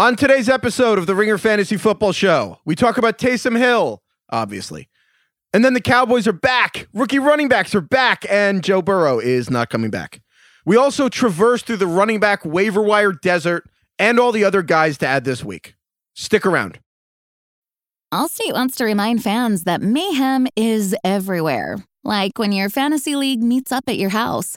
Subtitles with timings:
[0.00, 4.88] On today's episode of the Ringer Fantasy Football Show, we talk about Taysom Hill, obviously.
[5.52, 6.88] And then the Cowboys are back.
[6.94, 10.22] Rookie running backs are back, and Joe Burrow is not coming back.
[10.64, 13.68] We also traverse through the running back waiver wire desert
[13.98, 15.74] and all the other guys to add this week.
[16.14, 16.80] Stick around.
[18.10, 21.76] Allstate wants to remind fans that mayhem is everywhere.
[22.04, 24.56] Like when your fantasy league meets up at your house.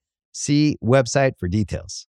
[0.33, 2.07] See website for details.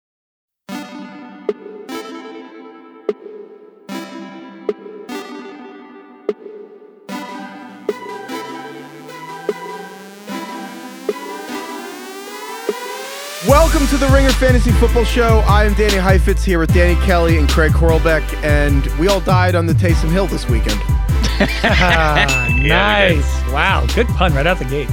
[13.49, 15.43] Welcome to the Ringer Fantasy Football Show.
[15.49, 19.57] I am Danny Heifetz here with Danny Kelly and Craig Horlbeck, and we all died
[19.57, 20.79] on the Taysom Hill this weekend.
[22.69, 23.25] nice.
[23.51, 23.85] wow.
[23.97, 24.89] Good pun right out the gate.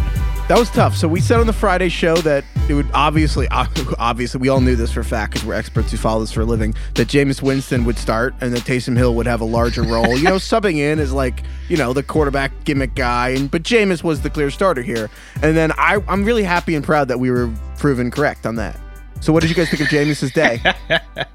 [0.48, 0.96] That was tough.
[0.96, 4.75] So we said on the Friday show that it would obviously, obviously, we all knew
[4.75, 6.76] this for a fact because we're experts who follow this for a living.
[6.95, 10.17] That Jameis Winston would start and that Taysom Hill would have a larger role.
[10.17, 14.03] you know, subbing in as like you know the quarterback gimmick guy, and but Jameis
[14.03, 15.09] was the clear starter here.
[15.42, 18.80] And then I, I'm really happy and proud that we were proven correct on that.
[19.22, 20.59] So what did you guys think of Jameis's day?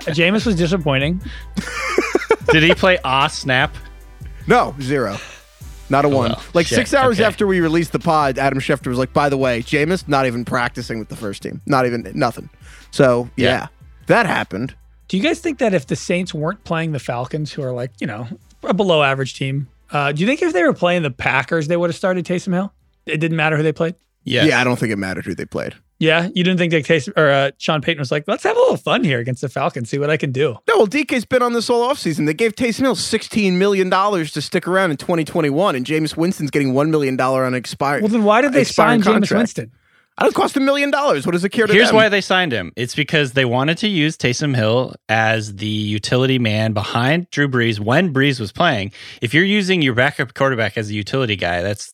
[0.06, 1.20] Jameis was disappointing.
[2.50, 3.74] Did he play ah snap?
[4.46, 5.18] No, zero.
[5.90, 6.30] Not a Oh, one.
[6.30, 7.26] well, like shit, six hours okay.
[7.26, 10.44] after we released the pod, Adam Schefter was like, "By the way, Jameis not even
[10.44, 11.60] practicing with the first team.
[11.66, 12.48] Not even nothing."
[12.90, 13.66] So yeah, Yeah.
[14.06, 14.74] that happened.
[15.08, 17.90] Do you guys think that if the Saints weren't playing the Falcons, who are like,
[18.00, 18.26] you know,
[18.62, 21.76] a below average team, uh, do you think if they were playing the Packers, they
[21.76, 22.72] would have started Taysom Hill?
[23.04, 23.94] It didn't matter who they played?
[24.24, 25.74] Yeah, Yeah, I don't think it mattered who they played.
[25.98, 26.28] Yeah.
[26.34, 28.76] You didn't think that Taysom or uh, Sean Payton was like, let's have a little
[28.76, 30.56] fun here against the Falcons, see what I can do.
[30.68, 32.26] No, well, DK's been on this all offseason.
[32.26, 36.72] They gave Taysom Hill $16 million to stick around in 2021, and Jameis Winston's getting
[36.74, 38.02] $1 million on expired.
[38.02, 39.38] Well, then why did they expiring sign Jameis contract.
[39.38, 39.72] Winston?
[40.16, 41.26] I don't cost a million dollars.
[41.26, 41.96] What does it care to Here's them?
[41.96, 42.72] why they signed him.
[42.76, 47.80] It's because they wanted to use Taysom Hill as the utility man behind Drew Brees
[47.80, 48.92] when Brees was playing.
[49.20, 51.93] If you're using your backup quarterback as a utility guy, that's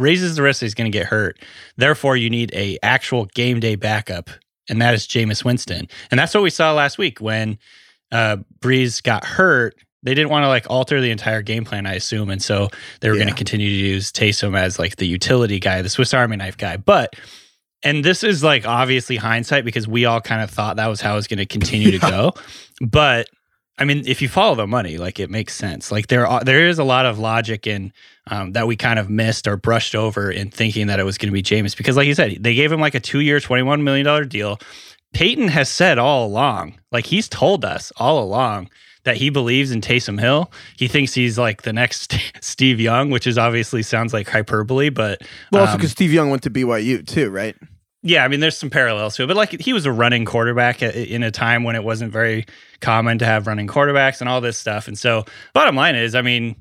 [0.00, 1.38] raises the risk that he's going to get hurt.
[1.76, 4.30] Therefore, you need a actual game day backup,
[4.68, 5.86] and that is Jameis Winston.
[6.10, 7.58] And that's what we saw last week when
[8.10, 9.76] uh, Brees got hurt.
[10.02, 12.68] They didn't want to like alter the entire game plan, I assume, and so
[13.00, 16.14] they were going to continue to use Taysom as like the utility guy, the Swiss
[16.14, 16.78] Army knife guy.
[16.78, 17.14] But
[17.82, 21.12] and this is like obviously hindsight because we all kind of thought that was how
[21.12, 22.32] it was going to continue to go.
[22.80, 23.28] But
[23.80, 25.90] I mean, if you follow the money, like it makes sense.
[25.90, 27.92] Like there are there is a lot of logic in
[28.26, 31.28] um, that we kind of missed or brushed over in thinking that it was going
[31.28, 33.62] to be Jameis because, like you said, they gave him like a two year, twenty
[33.62, 34.60] one million dollar deal.
[35.14, 38.68] Payton has said all along, like he's told us all along
[39.04, 40.52] that he believes in Taysom Hill.
[40.76, 45.22] He thinks he's like the next Steve Young, which is obviously sounds like hyperbole, but
[45.50, 47.56] Well, also um, because Steve Young went to BYU too, right?
[48.02, 50.82] Yeah, I mean, there's some parallels to it, but like he was a running quarterback
[50.82, 52.46] in a time when it wasn't very
[52.80, 54.88] common to have running quarterbacks and all this stuff.
[54.88, 56.56] And so, bottom line is, I mean,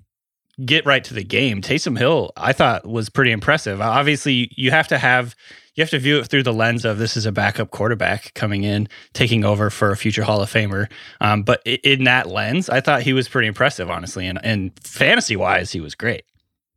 [0.66, 1.62] get right to the game.
[1.62, 3.80] Taysom Hill, I thought was pretty impressive.
[3.80, 5.36] Obviously, you have to have
[5.76, 8.66] you have to view it through the lens of this is a backup quarterback coming
[8.66, 10.92] in, taking over for a future Hall of Famer.
[11.22, 15.38] Um, but in that lens, I thought he was pretty impressive, honestly, and and fantasy
[15.38, 16.26] wise, he was great.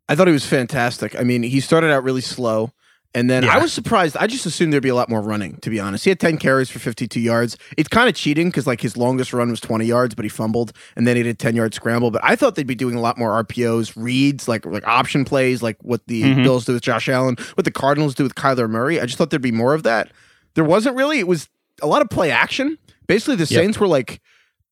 [0.09, 1.19] I thought he was fantastic.
[1.19, 2.71] I mean, he started out really slow.
[3.15, 4.17] And then I was surprised.
[4.19, 6.05] I just assumed there'd be a lot more running, to be honest.
[6.05, 7.59] He had 10 carries for 52 yards.
[7.77, 10.73] It's kind of cheating because, like, his longest run was 20 yards, but he fumbled.
[10.97, 12.11] And then he did a 10 yard scramble.
[12.11, 15.63] But I thought they'd be doing a lot more RPOs, reads, like like option plays,
[15.63, 16.43] like what the Mhm.
[16.43, 18.99] Bills do with Josh Allen, what the Cardinals do with Kyler Murray.
[18.99, 20.11] I just thought there'd be more of that.
[20.55, 21.19] There wasn't really.
[21.19, 21.49] It was
[21.83, 22.79] a lot of play action.
[23.07, 23.49] Basically, the Yep.
[23.63, 24.23] Saints were like,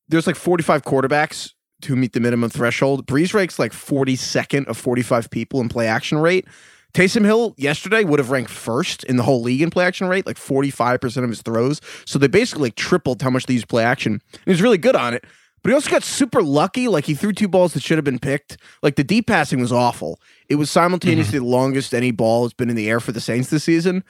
[0.09, 1.51] there's like 45 quarterbacks
[1.83, 3.05] to meet the minimum threshold.
[3.05, 6.45] Brees ranks like 42nd of 45 people in play action rate.
[6.93, 10.25] Taysom Hill yesterday would have ranked first in the whole league in play action rate,
[10.25, 11.81] like 45% of his throws.
[12.05, 14.13] So they basically like tripled how much they use play action.
[14.13, 15.25] And he was really good on it.
[15.63, 16.87] But he also got super lucky.
[16.87, 18.57] Like he threw two balls that should have been picked.
[18.81, 20.19] Like the deep passing was awful.
[20.49, 21.45] It was simultaneously mm-hmm.
[21.45, 24.03] the longest any ball has been in the air for the Saints this season.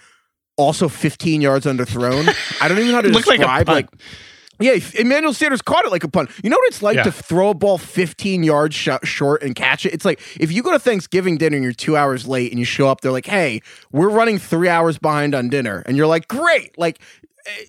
[0.57, 2.33] also 15 yards underthrown.
[2.61, 3.91] I don't even know how to like describe punt.
[3.91, 4.01] like.
[4.61, 6.29] Yeah, Emmanuel Sanders caught it like a punt.
[6.43, 7.03] You know what it's like Yeah.
[7.03, 9.93] to throw a ball 15 yards sh- short and catch it?
[9.93, 12.65] It's like if you go to Thanksgiving dinner and you're two hours late and you
[12.65, 13.61] show up, they're like, hey,
[13.91, 15.83] we're running three hours behind on dinner.
[15.85, 16.77] And you're like, great.
[16.77, 16.99] Like,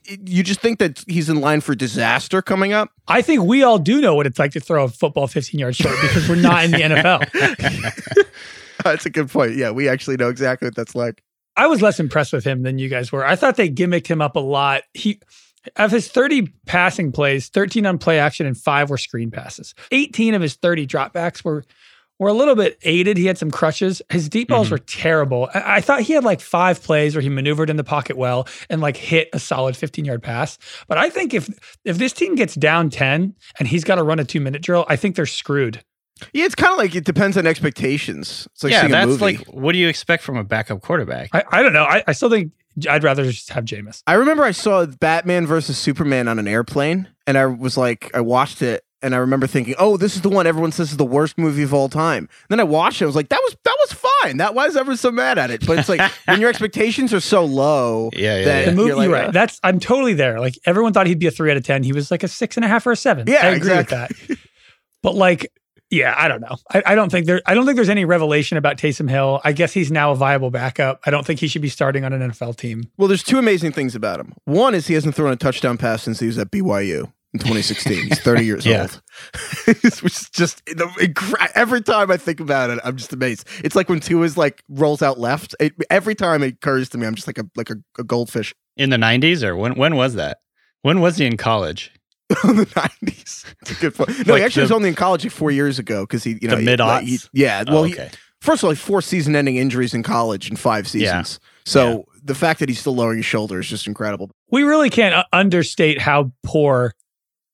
[0.08, 2.90] eh, you just think that he's in line for disaster coming up.
[3.08, 5.76] I think we all do know what it's like to throw a football 15 yards
[5.76, 8.26] short because we're not in the NFL.
[8.84, 9.54] That's a good point.
[9.56, 11.22] Yeah, we actually know exactly what that's like.
[11.56, 13.24] I was less impressed with him than you guys were.
[13.24, 14.82] I thought they gimmicked him up a lot.
[14.94, 15.20] He
[15.76, 19.74] of his 30 passing plays, 13 on play action and 5 were screen passes.
[19.90, 21.64] 18 of his 30 dropbacks were
[22.18, 23.16] were a little bit aided.
[23.16, 24.00] He had some crutches.
[24.08, 24.72] His deep balls Mhm.
[24.72, 25.48] were terrible.
[25.54, 28.46] I, I thought he had like 5 plays where he maneuvered in the pocket well
[28.70, 30.56] and like hit a solid 15-yard pass.
[30.86, 31.48] But I think if
[31.84, 34.94] if this team gets down 10 and he's got to run a 2-minute drill, I
[34.96, 35.82] think they're screwed.
[36.32, 38.46] Yeah, it's kind of like it depends on expectations.
[38.52, 39.24] It's like yeah, seeing a that's movie.
[39.38, 41.30] like what do you expect from a backup quarterback?
[41.32, 41.84] I, I don't know.
[41.84, 42.52] I, I still think
[42.88, 44.02] I'd rather just have Jameis.
[44.06, 48.20] I remember I saw Batman versus Superman on an airplane, and I was like, I
[48.20, 51.04] watched it, and I remember thinking, "Oh, this is the one everyone says is the
[51.04, 53.56] worst movie of all time." And then I watched it, I was like, "That was
[53.64, 53.92] that was
[54.22, 54.36] fine.
[54.38, 57.20] That why is everyone so mad at it?" But it's like when your expectations are
[57.20, 58.64] so low, Yeah, yeah, that yeah.
[58.70, 59.28] The movie, you're like, right.
[59.28, 60.40] uh, That's I'm totally there.
[60.40, 61.82] Like everyone thought he'd be a three out of ten.
[61.82, 63.26] He was like a six and a half or a seven.
[63.26, 63.98] Yeah, I agree exactly.
[64.28, 64.38] with that.
[65.02, 65.52] But like,
[65.92, 66.56] yeah, I don't know.
[66.72, 67.40] I, I don't think there.
[67.46, 69.40] I don't think there's any revelation about Taysom Hill.
[69.44, 71.00] I guess he's now a viable backup.
[71.06, 72.90] I don't think he should be starting on an NFL team.
[72.96, 74.32] Well, there's two amazing things about him.
[74.46, 78.04] One is he hasn't thrown a touchdown pass since he was at BYU in 2016.
[78.08, 78.82] He's 30 years Yeah.
[78.82, 79.02] old,
[79.66, 83.46] which is just incre- every time I think about it, I'm just amazed.
[83.62, 85.54] It's like when Tua's like rolls out left.
[85.60, 88.54] It, every time it occurs to me, I'm just like a like a, a goldfish
[88.78, 89.74] In the '90s or when?
[89.74, 90.38] When was that?
[90.82, 91.92] When was he in college?
[92.44, 93.81] in the 90s.
[93.81, 94.11] Good point.
[94.26, 96.38] No, Like he actually was the- only in college like four years ago because he,
[96.40, 97.02] you know, The mid-aughts?
[97.02, 97.64] he- yeah.
[97.67, 97.94] Oh, Well, he,
[98.40, 101.38] first of all, he four season-ending injuries in college in five seasons.
[101.64, 104.31] So the fact that he's still lowering his shoulder is just incredible.
[104.50, 106.93] We really can't uh, understate how poor.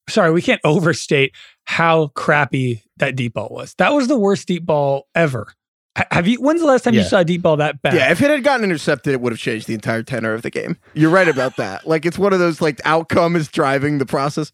[0.09, 1.35] Sorry, we can't overstate
[1.65, 3.75] how crappy that deep ball was.
[3.77, 5.53] That was the worst deep ball ever.
[6.13, 6.37] Have you?
[6.41, 7.93] When's the last time you saw a deep ball that bad?
[7.95, 10.51] Yeah, if it had gotten intercepted, it would have changed the entire tenor of the
[10.51, 10.77] game.
[10.95, 11.87] You're right about that.
[11.89, 14.53] Like it's one of those like outcome is driving the process.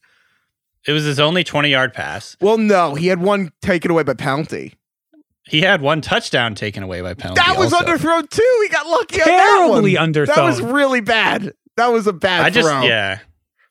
[0.86, 2.36] It was his only 20 yard pass.
[2.40, 4.74] Well, no, he had one taken away by penalty.
[5.46, 7.40] He had one touchdown taken away by penalty.
[7.44, 7.84] That was also.
[7.86, 8.58] underthrown too.
[8.62, 9.82] He got lucky on that one.
[9.84, 11.52] Terribly That was really bad.
[11.76, 12.82] That was a bad I just throw.
[12.82, 13.18] yeah.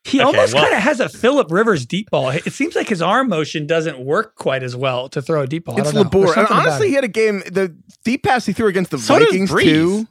[0.06, 2.30] He Okay, almost well- kind of has a Philip Rivers deep ball.
[2.30, 5.64] It seems like his arm motion doesn't work quite as well to throw a deep
[5.66, 5.80] ball.
[5.80, 6.04] It's don't know.
[6.10, 6.38] There's laborious.
[6.52, 7.40] And honestly, he had a game.
[7.50, 7.74] The
[8.04, 10.06] deep pass he threw against the So Vikings too.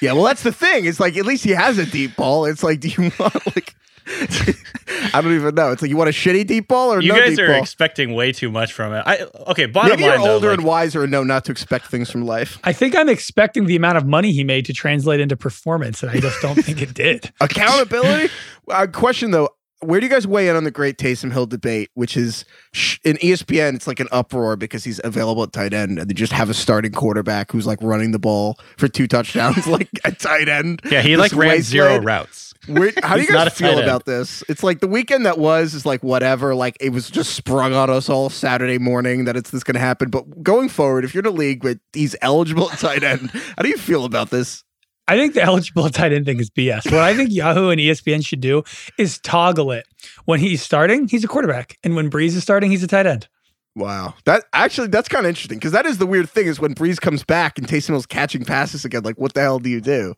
[0.00, 0.86] Yeah, well, that's the thing.
[0.86, 2.46] It's like at least he has a deep ball.
[2.46, 3.74] It's like, do you want like?
[5.14, 5.72] I don't even know.
[5.72, 7.60] It's like you want a shitty deep ball or You no guys deep are ball.
[7.62, 9.02] expecting way too much from it.
[9.06, 11.52] I okay, bottom Maybe line you're though, older like- and wiser and know not to
[11.52, 12.58] expect things from life.
[12.64, 16.10] I think I'm expecting the amount of money he made to translate into performance, and
[16.12, 17.32] I just don't think it did.
[17.40, 18.32] Accountability.
[18.70, 19.50] uh, question though.
[19.80, 22.96] Where do you guys weigh in on the great Taysom Hill debate, which is sh-
[23.04, 23.74] in ESPN?
[23.74, 26.54] It's like an uproar because he's available at tight end, and they just have a
[26.54, 30.80] starting quarterback who's like running the ball for two touchdowns, like at tight end.
[30.90, 32.04] yeah, he like ran zero wasteland.
[32.06, 32.45] routes.
[32.66, 34.42] Where, how do you guys feel about this?
[34.48, 36.54] It's like the weekend that was is like whatever.
[36.54, 39.80] Like it was just sprung on us all Saturday morning that it's this going to
[39.80, 40.10] happen.
[40.10, 43.62] But going forward, if you're in a league with he's eligible at tight end, how
[43.62, 44.64] do you feel about this?
[45.08, 46.86] I think the eligible tight end thing is BS.
[46.86, 48.64] What I think Yahoo and ESPN should do
[48.98, 49.86] is toggle it.
[50.24, 53.28] When he's starting, he's a quarterback, and when Brees is starting, he's a tight end.
[53.76, 56.74] Wow, that actually that's kind of interesting because that is the weird thing is when
[56.74, 59.02] Brees comes back and Taysom Hill's catching passes again.
[59.02, 60.14] Like, what the hell do you do?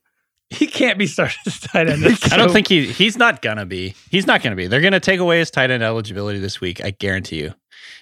[0.51, 2.05] He can't be started as tight end.
[2.33, 3.95] I don't think he he's not gonna be.
[4.11, 4.67] He's not gonna be.
[4.67, 6.83] They're gonna take away his tight end eligibility this week.
[6.85, 7.55] I guarantee you.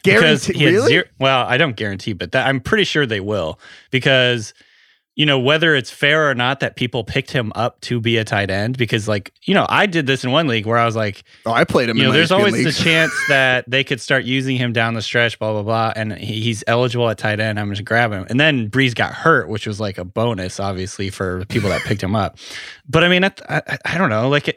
[0.04, 0.88] Because Guarantee- he had really?
[0.88, 1.04] zero.
[1.18, 3.58] Well, I don't guarantee, but that, I'm pretty sure they will
[3.90, 4.54] because
[5.16, 8.24] you know whether it's fair or not that people picked him up to be a
[8.24, 10.94] tight end because like you know I did this in one league where I was
[10.94, 11.96] like Oh, I played him.
[11.96, 12.76] you know there's always leagues.
[12.76, 16.12] the chance that they could start using him down the stretch blah blah blah and
[16.12, 19.66] he's eligible at tight end I'm just grab him and then Brees got hurt which
[19.66, 22.36] was like a bonus obviously for people that picked him up
[22.88, 24.54] but I mean I, I, I don't know like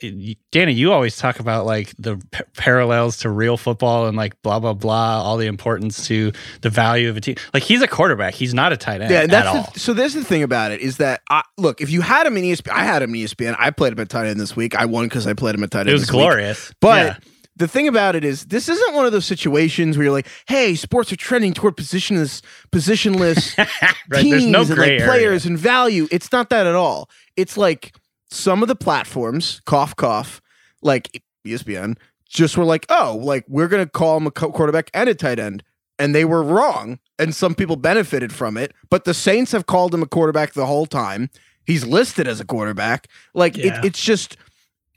[0.52, 4.60] Danny you always talk about like the p- parallels to real football and like blah
[4.60, 8.34] blah blah all the importance to the value of a team like he's a quarterback
[8.34, 9.94] he's not a tight end Yeah, at that's all the, so.
[9.94, 12.72] There's the thing about it is that I, look, if you had him in ESPN,
[12.74, 13.56] I had him in ESPN.
[13.60, 14.76] I played him at tight end this week.
[14.76, 15.90] I won because I played him at tight end.
[15.90, 16.20] it was this week.
[16.22, 17.18] glorious But Yeah.
[17.58, 20.76] the thing about it is, this isn't one of those situations where you're like, "Hey,
[20.76, 22.42] sports are trending toward positionless,
[22.72, 23.58] positionless
[24.10, 25.06] right teams no and like area.
[25.06, 27.10] players and value." It's not that at all.
[27.36, 27.94] It's like
[28.32, 30.42] some of the platforms, cough cough,
[30.82, 35.16] like ESPN, just were like, "Oh, like we're gonna call him a quarterback and a
[35.16, 35.64] tight end,"
[36.00, 38.74] and they were wrong, and some people benefited from it.
[38.90, 41.30] But the Saints have called him a quarterback the whole time.
[41.66, 43.08] He's listed as a quarterback.
[43.36, 43.80] Like Yeah.
[43.80, 44.38] it, it's just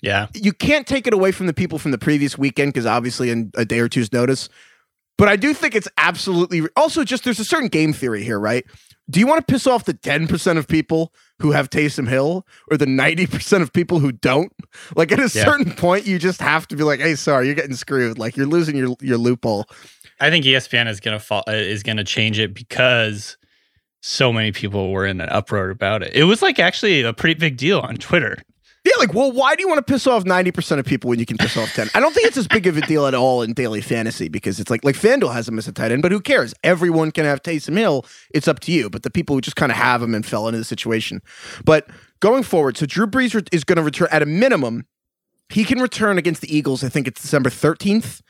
[0.00, 0.28] Yeah.
[0.32, 3.50] you can't take it away from the people from the previous weekend because obviously in
[3.56, 4.48] a day or two's notice.
[5.18, 8.64] But I do think it's absolutely also just there's a certain game theory here, right?
[9.10, 12.76] Do you want to piss off the 10% of people who have Taysom Hill or
[12.78, 14.52] the 90% of people who don't?
[14.96, 15.44] Like at a Yeah.
[15.44, 18.16] certain point, you just have to be like, hey, sorry, you're getting screwed.
[18.16, 19.66] Like you're losing your, your loophole.
[20.22, 23.36] I think ESPN is gonna fall, uh, is gonna change it because
[24.00, 26.14] so many people were in an uproar about it.
[26.14, 28.36] It was like actually a pretty big deal on Twitter.
[28.84, 31.26] Yeah, like, well, why do you want to piss off 90% of people when you
[31.26, 31.90] can piss off 10?
[31.94, 34.58] I don't think it's as big of a deal at all in daily fantasy because
[34.58, 36.52] it's like, like FanDuel has him as a tight end, but who cares?
[36.64, 38.04] Everyone can have Taysom Hill.
[38.34, 38.90] It's up to you.
[38.90, 41.22] But the people who just kind of have him and fell into the situation.
[41.64, 41.88] But
[42.18, 44.86] going forward, so Drew Brees re- is going to return at a minimum.
[45.48, 46.82] He can return against the Eagles.
[46.82, 48.20] I think it's December 13th.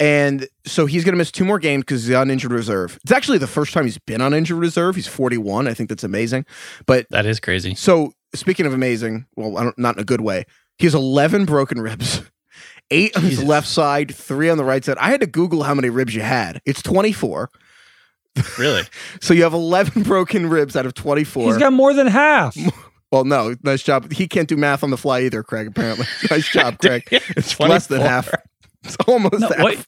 [0.00, 2.98] And so he's going to miss two more games because he's on injured reserve.
[3.04, 4.96] It's actually the first time he's been on injured reserve.
[4.96, 5.68] He's 41.
[5.68, 6.46] I think that's amazing.
[6.86, 7.74] But That is crazy.
[7.76, 10.46] so speaking of amazing, well, I don't, not in a good way.
[10.78, 12.22] He has 11 broken ribs,
[12.90, 14.98] eight on his left side, three on the right side.
[14.98, 16.60] I had to Google how many ribs you had.
[16.66, 17.50] It's 24.
[18.58, 18.82] Really?
[19.20, 21.44] So you have 11 broken ribs out of 24.
[21.52, 22.56] He's got more than half.
[23.12, 24.10] well, no, nice job.
[24.10, 26.04] He can't do math on the fly either, Craig, apparently.
[26.28, 27.04] nice job, Craig.
[27.12, 28.28] It's less than half.
[28.88, 29.64] It's almost No, half.
[29.64, 29.86] wait.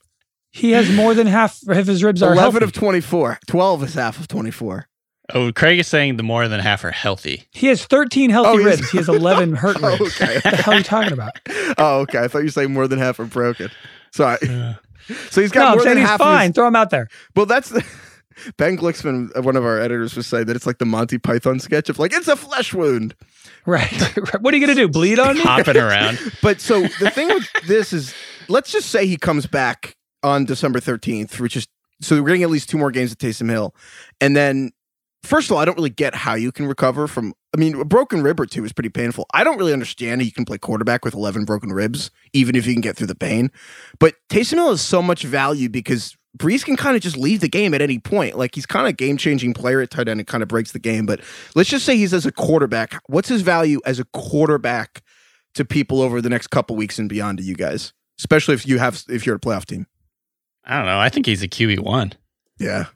[0.52, 2.64] He has more than half of his ribs are 11 healthy.
[2.64, 3.38] of 24.
[3.46, 4.88] 12 is half of 24.
[5.34, 7.46] Oh, Craig is saying the more than half are healthy.
[7.50, 8.88] he has 13 healthy Oh, ribs.
[8.90, 10.20] He has 11 hurt Oh, ribs.
[10.22, 10.34] okay.
[10.36, 11.32] What the hell are you talking about?
[11.78, 12.20] Oh, okay.
[12.20, 13.70] I thought you were saying more than half are broken.
[14.12, 14.38] Sorry.
[15.30, 16.52] So he's got No, I'm more saying than he's half of his- fine.
[16.54, 17.08] Throw him out there.
[17.34, 17.84] Well, that's the,
[18.56, 21.58] Ben Glicksman, uh, one of our editors, was saying that it's like the Monty Python
[21.58, 23.14] sketch of like it's a flesh wound.
[23.66, 23.90] Right.
[24.40, 24.88] what are you going to do?
[24.88, 25.42] Bleed on me?
[25.42, 26.18] Hopping around.
[26.40, 28.14] But so the thing with this is,
[28.48, 31.66] let's just say he comes back on December thirteenth, which is
[32.00, 33.74] so we're getting at least two more games at Taysom Hill,
[34.20, 34.72] and then
[35.22, 37.34] first of all, I don't really get how you can recover from.
[37.54, 39.26] I mean, a broken rib or two is pretty painful.
[39.32, 42.66] I don't really understand how you can play quarterback with eleven broken ribs, even if
[42.66, 43.50] you can get through the pain.
[43.98, 47.48] But Taysom Hill has so much value because Brees can kind of just leave the
[47.48, 48.36] game at any point.
[48.36, 50.20] Like he's kind of game changing player at tight end.
[50.20, 51.06] It kind of breaks the game.
[51.06, 51.20] But
[51.54, 53.00] let's just say he's as a quarterback.
[53.06, 55.02] What's his value as a quarterback
[55.54, 58.78] to people over the next couple weeks and beyond to you guys, especially if you
[58.78, 59.86] have if you're a playoff team?
[60.64, 60.98] I don't know.
[60.98, 62.12] I think he's a QB one
[62.58, 62.86] Yeah.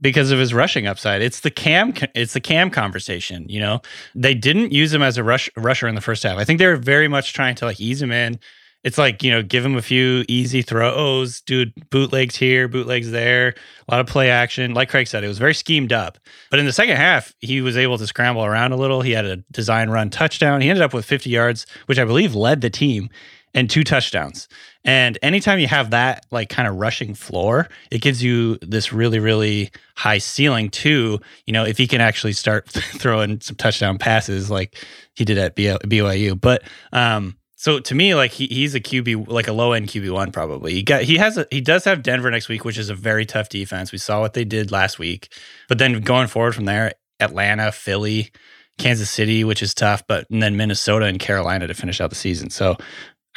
[0.00, 1.20] because of his rushing upside.
[1.20, 1.92] It's the cam.
[2.14, 3.44] It's the cam conversation.
[3.48, 3.80] You know,
[4.14, 6.38] they didn't use him as a rush rusher in the first half.
[6.38, 8.38] I think they were very much trying to like ease him in.
[8.84, 13.48] It's like you know, give him a few easy throws, do bootlegs here, bootlegs there,
[13.88, 14.72] a lot of play action.
[14.72, 16.16] Like Craig said, it was very schemed up.
[16.48, 19.02] But in the second half, he was able to scramble around a little.
[19.02, 20.60] He had a design run touchdown.
[20.60, 23.10] He ended up with 50 yards, which I believe led the team,
[23.58, 24.46] and two touchdowns.
[24.84, 29.18] And anytime you have that like kind of rushing floor, it gives you this really,
[29.18, 31.18] really high ceiling too.
[31.44, 34.76] You know, if he can actually start throwing some touchdown passes like
[35.14, 36.40] he did at BYU.
[36.40, 36.62] But
[36.92, 40.30] um, so to me, like he, he's a QB, like a low end QB one
[40.30, 40.74] probably.
[40.74, 43.26] He got he has a he does have Denver next week, which is a very
[43.26, 43.90] tough defense.
[43.90, 45.34] We saw what they did last week,
[45.68, 48.30] but then going forward from there, Atlanta, Philly,
[48.78, 52.16] Kansas City, which is tough, but and then Minnesota and Carolina to finish out the
[52.16, 52.48] season.
[52.48, 52.76] So,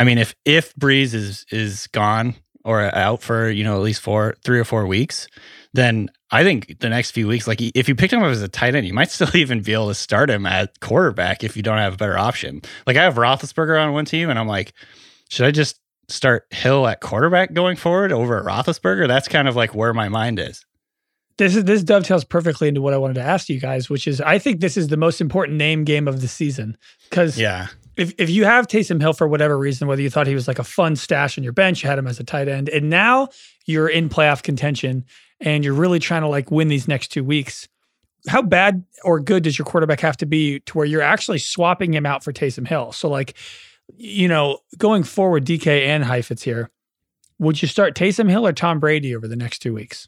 [0.01, 2.33] I mean, if if Brees is is gone
[2.65, 5.27] or out for you know at least four, three or four weeks,
[5.75, 8.47] then I think the next few weeks, like if you picked him up as a
[8.47, 11.61] tight end, you might still even be able to start him at quarterback if you
[11.61, 12.63] don't have a better option.
[12.87, 14.73] Like I have Roethlisberger on one team, and I'm like,
[15.29, 15.79] should I just
[16.09, 19.07] start Hill at quarterback going forward over at Roethlisberger?
[19.07, 20.65] That's kind of like where my mind is.
[21.37, 24.19] This is this dovetails perfectly into what I wanted to ask you guys, which is
[24.19, 26.75] I think this is the most important name game of the season
[27.07, 27.67] because Yeah.
[28.01, 30.59] If if you have Taysom Hill for whatever reason, whether you thought he was like
[30.59, 33.29] a fun stash on your bench, you had him as a tight end, and now
[33.65, 35.05] you're in playoff contention
[35.39, 37.67] and you're really trying to like win these next two weeks.
[38.27, 41.93] How bad or good does your quarterback have to be to where you're actually swapping
[41.93, 42.91] him out for Taysom Hill?
[42.91, 43.35] So like,
[43.97, 46.69] you know, going forward, DK and Heifetz here,
[47.39, 50.07] would you start Taysom Hill or Tom Brady over the next two weeks?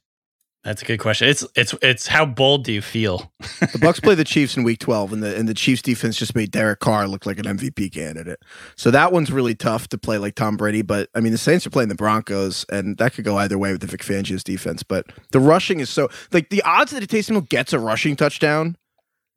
[0.63, 1.27] That's a good question.
[1.27, 3.33] It's it's it's how bold do you feel?
[3.59, 6.35] The Bucs play the Chiefs in Week 12, and the and the Chiefs defense just
[6.35, 8.39] made Derek Carr look like an MVP candidate.
[8.77, 10.81] So that one's really tough to play like Tom Brady.
[10.81, 13.73] But I mean, the Saints are playing the Broncos, and that could go either way
[13.73, 14.83] with the Vic Fangio's defense.
[14.83, 18.77] But the rushing is so like the odds that Taysom Hill gets a rushing touchdown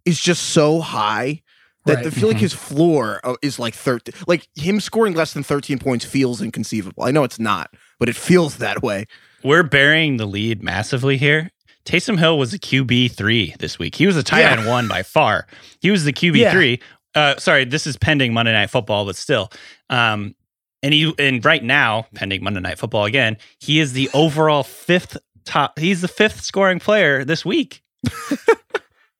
[0.04, 1.42] is just so high.
[1.86, 2.06] That Right.
[2.06, 4.12] I feel like his floor uh, is like 13.
[4.26, 7.04] Like him scoring less than 13 points feels inconceivable.
[7.04, 9.06] I know it's not, but it feels that way.
[9.46, 11.50] We're burying the lead massively here.
[11.84, 13.94] Taysom Hill was a QB three this week.
[13.94, 14.52] He was a tight Yeah.
[14.58, 15.46] end one by far.
[15.80, 16.50] He was the QB Yeah.
[16.50, 16.80] three.
[17.14, 19.52] Uh, sorry, this is pending Monday Night Football, but still.
[19.88, 20.34] Um,
[20.82, 25.16] and he and right now, pending Monday Night Football again, he is the overall fifth
[25.44, 25.78] top.
[25.78, 27.82] He's the fifth scoring player this week,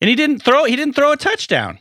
[0.00, 0.64] and he didn't throw.
[0.64, 1.78] He didn't throw a touchdown.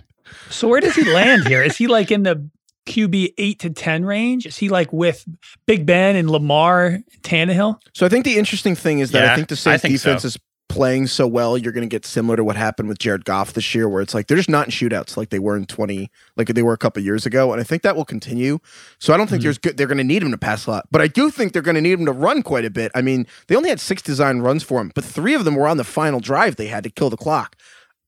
[0.52, 1.64] So where does he land here?
[1.64, 2.48] Is he like in the
[2.86, 4.46] QB eight to ten range?
[4.46, 5.26] Is he like with
[5.66, 7.80] Big Ben and Lamar, Tannehill?
[7.94, 10.22] So I think the interesting thing is that I think the I Saints think defense
[10.24, 10.28] so.
[10.28, 10.38] is
[10.68, 11.58] playing so well.
[11.58, 14.14] You're going to get similar to what happened with Jared Goff this year, where it's
[14.14, 16.78] like they're just not in shootouts like they were in 20, like they were a
[16.78, 18.58] couple years ago, and I think that will continue.
[19.00, 19.44] So I don't think Mhm.
[19.44, 19.78] there's good.
[19.78, 21.76] They're going to need him to pass a lot, but I do think they're going
[21.76, 22.92] to need him to run quite a bit.
[22.96, 25.68] I mean, they only had six design runs for him, but three of them were
[25.68, 26.56] on the final drive.
[26.56, 27.56] They had to kill the clock.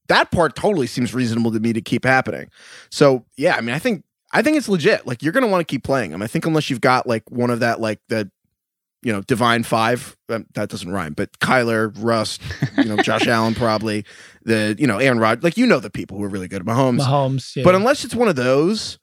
[0.07, 2.50] That part totally seems reasonable to me to keep happening.
[2.89, 5.07] So yeah, I mean, I think I think it's legit.
[5.07, 6.22] Like you're going to want to keep playing him.
[6.22, 8.29] I think unless you've got like one of that like the
[9.03, 10.17] you know, Divine Five.
[10.29, 12.39] Um, that doesn't rhyme, but Kyler, Russ,
[12.77, 14.05] you know, Josh Allen, probably
[14.43, 15.43] the you know Aaron Rod.
[15.43, 17.00] Like you know the people who are really good, at Mahomes.
[17.00, 17.55] Mahomes.
[17.55, 17.63] Yeah.
[17.63, 18.98] But unless it's one of those,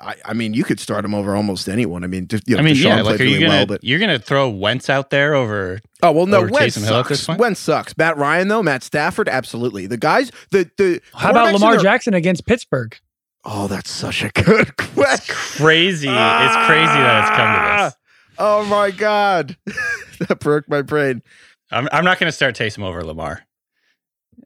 [0.00, 2.04] I, I mean, you could start him over almost anyone.
[2.04, 3.66] I mean, you know, I mean, Deshaun yeah, played like are you really gonna well,
[3.66, 5.80] but you're gonna throw Wentz out there over?
[6.02, 7.38] oh well, no, over Wentz Taysom Hill at this sucks.
[7.38, 7.96] Wentz sucks.
[7.96, 9.86] Matt Ryan though, Matt Stafford, absolutely.
[9.86, 12.96] The guys, the the how about Lamar their- Jackson against Pittsburgh?
[13.44, 15.34] Oh, that's such a good question.
[15.34, 16.08] Crazy!
[16.08, 17.84] it's crazy that it's come to ah!
[17.84, 17.96] this.
[18.38, 19.56] Oh my god,
[20.18, 21.22] that broke my brain.
[21.70, 23.46] I'm I'm not gonna start Taysom over Lamar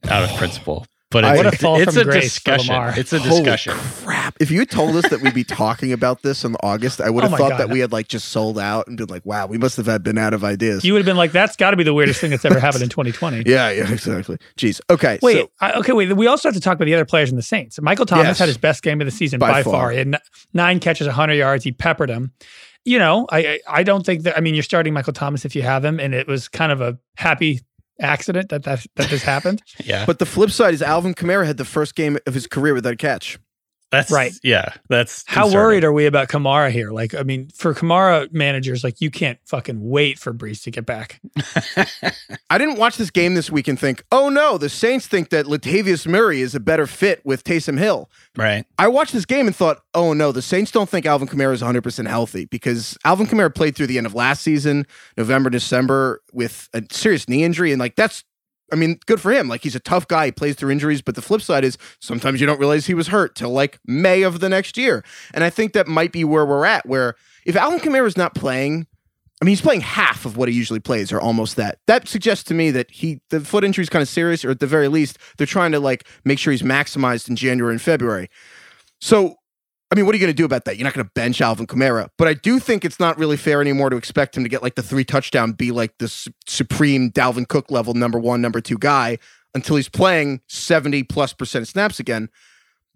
[0.08, 0.36] out of oh.
[0.36, 2.74] principle, but I- it's, What a fall it's from a grace for discussion.
[2.74, 2.94] Lamar.
[2.98, 3.74] It's a Holy discussion.
[4.04, 4.36] crap!
[4.40, 7.28] If you told us that we'd be talking about this in August, I would Oh
[7.28, 7.60] have my thought God.
[7.60, 10.02] that we had like just sold out and been like, "Wow, we must have had
[10.02, 12.20] been out of ideas." You would have been like, "That's got to be the weirdest
[12.20, 14.36] thing that's ever happened in 2020." yeah, yeah, exactly.
[14.58, 14.80] Jeez.
[14.90, 15.18] Okay.
[15.22, 16.12] Wait, so- I, okay, wait.
[16.16, 17.80] We also have to talk about the other players in the Saints.
[17.80, 18.38] Michael Thomas Yes.
[18.38, 19.72] had his best game of the season By by, far.
[19.72, 19.90] far.
[19.92, 20.20] He had n-
[20.52, 21.64] nine catches, 100 yards.
[21.64, 22.32] He peppered him.
[22.84, 24.36] You know, I I I don't think that.
[24.36, 26.80] I mean, you're starting Michael Thomas if you have him, and it was kind of
[26.80, 27.60] a happy
[28.00, 29.62] accident that that, that this happened.
[29.84, 32.74] Yeah, but the flip side is Alvin Kamara had the first game of his career
[32.74, 33.38] without a catch.
[33.90, 34.32] That's right.
[34.42, 36.90] Yeah, that's How worried are we about Kamara here?
[36.90, 40.84] Like, I mean, for Kamara managers, like you can't fucking wait for Brees to get
[40.86, 41.20] back.
[42.50, 45.46] I didn't watch this game this week and think, "Oh no, the Saints think that
[45.46, 48.64] Latavius Murray is a better fit with Taysom Hill." right?
[48.78, 51.60] I watched this game and thought, oh no, the Saints don't think Alvin Kamara is
[51.60, 54.86] 100% healthy because Alvin Kamara played through the end of last season,
[55.16, 57.72] November, December, with a serious knee injury.
[57.72, 58.24] And like, that's,
[58.72, 59.48] I mean, good for him.
[59.48, 60.26] Like, he's a tough guy.
[60.26, 61.02] He plays through injuries.
[61.02, 64.22] But the flip side is sometimes you don't realize he was hurt till like May
[64.22, 65.04] of the next year.
[65.32, 67.14] And I think that might be where we're at, where
[67.46, 68.86] if Alvin Kamara is not playing,
[69.40, 71.78] I mean, he's playing half of what he usually plays, or almost that.
[71.86, 74.60] That suggests to me that he the foot injury is kind of serious, or at
[74.60, 78.28] the very least, they're trying to like make sure he's maximized in January and February.
[79.00, 79.37] So,
[79.90, 80.76] I mean, what are you going to do about that?
[80.76, 83.60] You're not going to bench Alvin Kamara, but I do think it's not really fair
[83.62, 87.10] anymore to expect him to get like the three touchdown, be like the su- supreme
[87.10, 89.18] Dalvin Cook level number one, number two guy
[89.54, 92.28] until he's playing 70 plus percent of snaps again.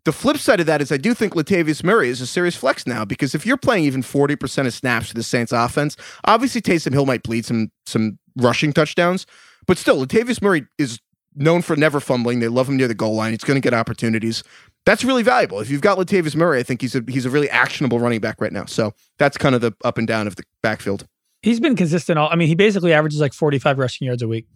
[0.04, 2.86] The flip side of that is I do think Latavius Murray is a serious flex
[2.86, 6.92] now because if you're playing even 40% of snaps for the Saints offense, obviously Taysom
[6.92, 9.26] Hill might bleed some some rushing touchdowns,
[9.66, 10.98] but still Latavius Murray is
[11.34, 12.40] known for never fumbling.
[12.40, 13.30] They love him near the goal line.
[13.30, 14.42] He's going to get opportunities.
[14.84, 15.60] That's really valuable.
[15.60, 18.40] If you've got Latavius Murray, I think he's a he's a really actionable running back
[18.40, 18.64] right now.
[18.64, 21.06] So that's kind of the up and down of the backfield.
[21.42, 22.18] He's been consistent.
[22.18, 24.46] All I mean, he basically averages like 45 rushing yards a week,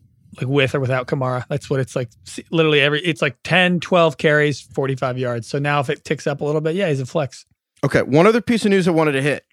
[0.41, 1.45] like with or without Kamara.
[1.49, 2.11] That's what it's like.
[2.51, 5.47] Literally every, it's like 10, 12 carries, 45 yards.
[5.49, 7.45] So now if it ticks up a little bit, yeah, he's a flex.
[7.85, 9.45] Okay, one other piece of news I wanted to hit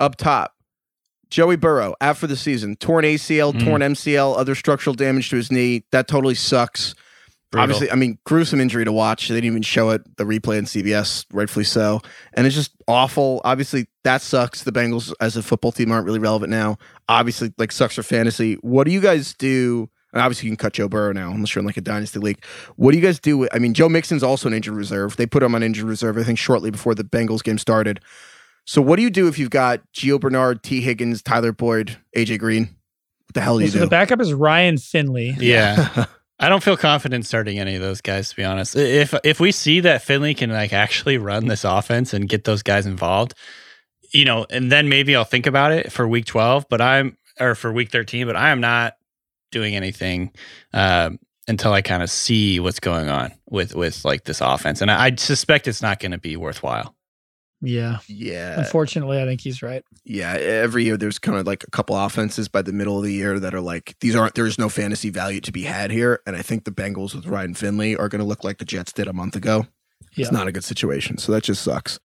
[0.00, 0.54] up top.
[1.30, 3.64] Joey Burrow out for the season, torn ACL, Mm.
[3.64, 5.84] torn MCL, other structural damage to his knee.
[5.90, 6.94] That totally sucks.
[7.54, 7.62] Brutal.
[7.62, 9.28] Obviously, I mean, gruesome injury to watch.
[9.28, 12.00] They didn't even show it, the replay on CBS, rightfully so.
[12.32, 13.40] And it's just awful.
[13.44, 14.64] Obviously, that sucks.
[14.64, 16.78] The Bengals as a football team aren't really relevant now.
[17.08, 18.54] Obviously, like sucks for fantasy.
[18.54, 19.88] What do you guys do?
[20.12, 22.44] And obviously, you can cut Joe Burrow now, unless you're in like a dynasty league.
[22.74, 23.38] What do you guys do?
[23.38, 25.16] With, I mean, Joe Mixon's also an injured reserve.
[25.16, 28.00] They put him on injured reserve, I think, shortly before the Bengals game started.
[28.66, 32.38] So, what do you do if you've got Gio Bernard, Tee Higgins, Tyler Boyd, AJ
[32.40, 32.62] Green?
[33.26, 33.84] What the hell do you so do?
[33.84, 35.36] the backup is Ryan Finley.
[35.38, 36.06] Yeah.
[36.44, 38.76] I don't feel confident starting any of those guys to be honest.
[38.76, 42.62] If if we see that Finley can like actually run this offense and get those
[42.62, 43.32] guys involved,
[44.12, 47.54] you know, and then maybe I'll think about it for week 12, but I'm or
[47.54, 48.94] for week 13, but I am not
[49.52, 50.32] doing anything
[50.74, 54.82] um, until I kind of see what's going on with with like this offense.
[54.82, 56.94] And I, I suspect it's not going to be worthwhile.
[57.64, 57.98] Yeah.
[58.06, 58.60] yeah.
[58.60, 59.84] Unfortunately, I think he's right.
[60.04, 63.12] Yeah, every year there's kind of like a couple offenses by the middle of the
[63.12, 66.36] year that are like these aren't there's no fantasy value to be had here, and
[66.36, 69.08] I think the Bengals with Ryan Finley are going to look like the Jets did
[69.08, 69.66] a month ago.
[70.14, 70.24] Yeah.
[70.24, 71.98] It's not a good situation, so that just sucks.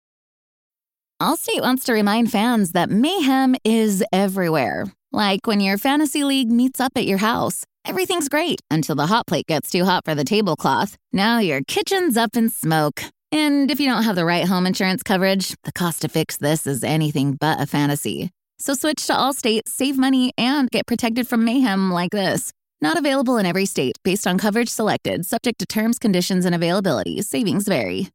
[1.22, 4.86] Allstate wants to remind fans that mayhem is everywhere.
[5.12, 7.65] Like when your fantasy league meets up at your house.
[7.86, 10.98] Everything's great until the hot plate gets too hot for the tablecloth.
[11.13, 13.02] Now your kitchen's up in smoke.
[13.31, 16.65] And if you don't have the right home insurance coverage, the cost to fix this
[16.65, 18.31] is anything but a fantasy.
[18.59, 22.51] So switch to Allstate, save money, and get protected from mayhem like this.
[22.81, 27.21] Not available in every state based on coverage selected, subject to terms, conditions, and availability.
[27.21, 28.09] Savings vary.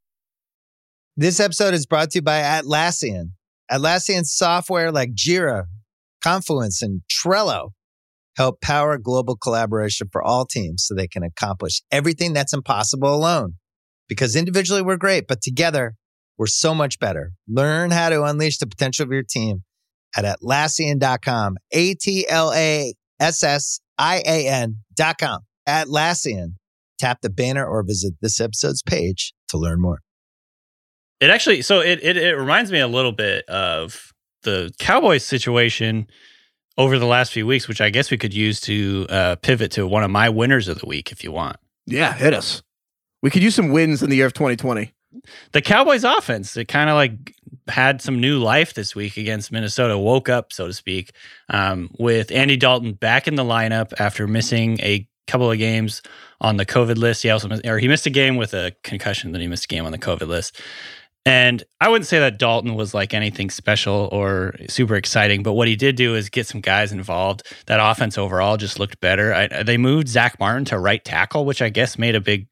[1.16, 3.32] This episode is brought to you by Atlassian.
[3.70, 5.64] Atlassian software like Jira,
[6.22, 7.70] Confluence, and Trello
[8.36, 13.56] help power global collaboration for all teams so they can accomplish everything that's impossible alone.
[14.08, 15.94] Because individually we're great, but together
[16.38, 17.32] we're so much better.
[17.48, 19.64] Learn how to unleash the potential of your team
[20.16, 21.56] at Atlassian.com.
[21.72, 25.40] A T L A S S I A N.com.
[25.68, 26.54] Atlassian.
[26.98, 30.00] Tap the banner or visit this episode's page to learn more.
[31.20, 34.12] It actually, so it, it it reminds me a little bit of
[34.42, 36.08] the Cowboys situation
[36.76, 39.86] over the last few weeks, which I guess we could use to uh, pivot to
[39.86, 41.56] one of my winners of the week if you want.
[41.86, 42.62] Yeah, hit us.
[43.22, 44.92] We could use some wins in the year of 2020.
[45.52, 47.34] The Cowboys offense, it kind of like
[47.68, 51.12] had some new life this week against Minnesota, woke up, so to speak,
[51.48, 56.02] um, with Andy Dalton back in the lineup after missing a couple of games
[56.40, 57.22] on the COVID list.
[57.22, 59.68] He also missed, or he missed a game with a concussion, then he missed a
[59.68, 60.60] game on the COVID list.
[61.24, 65.68] And I wouldn't say that Dalton was like anything special or super exciting, but what
[65.68, 67.46] he did do is get some guys involved.
[67.66, 69.32] That offense overall just looked better.
[69.32, 72.48] I, they moved Zach Martin to right tackle, which I guess made a big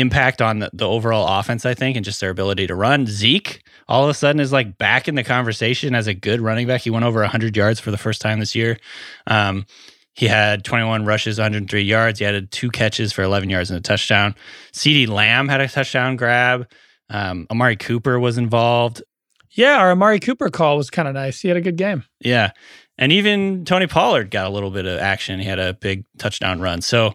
[0.00, 3.06] impact on the, the overall offense, I think, and just their ability to run.
[3.06, 6.66] Zeke all of a sudden is like back in the conversation as a good running
[6.66, 6.82] back.
[6.82, 8.78] He went over 100 yards for the first time this year.
[9.26, 9.66] Um,
[10.14, 12.18] he had 21 rushes, 103 yards.
[12.18, 14.34] He added two catches for 11 yards and a touchdown.
[14.72, 16.68] CeeDee Lamb had a touchdown grab.
[17.08, 19.02] Um, Amari Cooper was involved.
[19.50, 21.40] Yeah, our Amari Cooper call was kind of nice.
[21.40, 22.04] He had a good game.
[22.20, 22.50] Yeah.
[22.98, 25.40] And even Tony Pollard got a little bit of action.
[25.40, 26.82] He had a big touchdown run.
[26.82, 27.14] So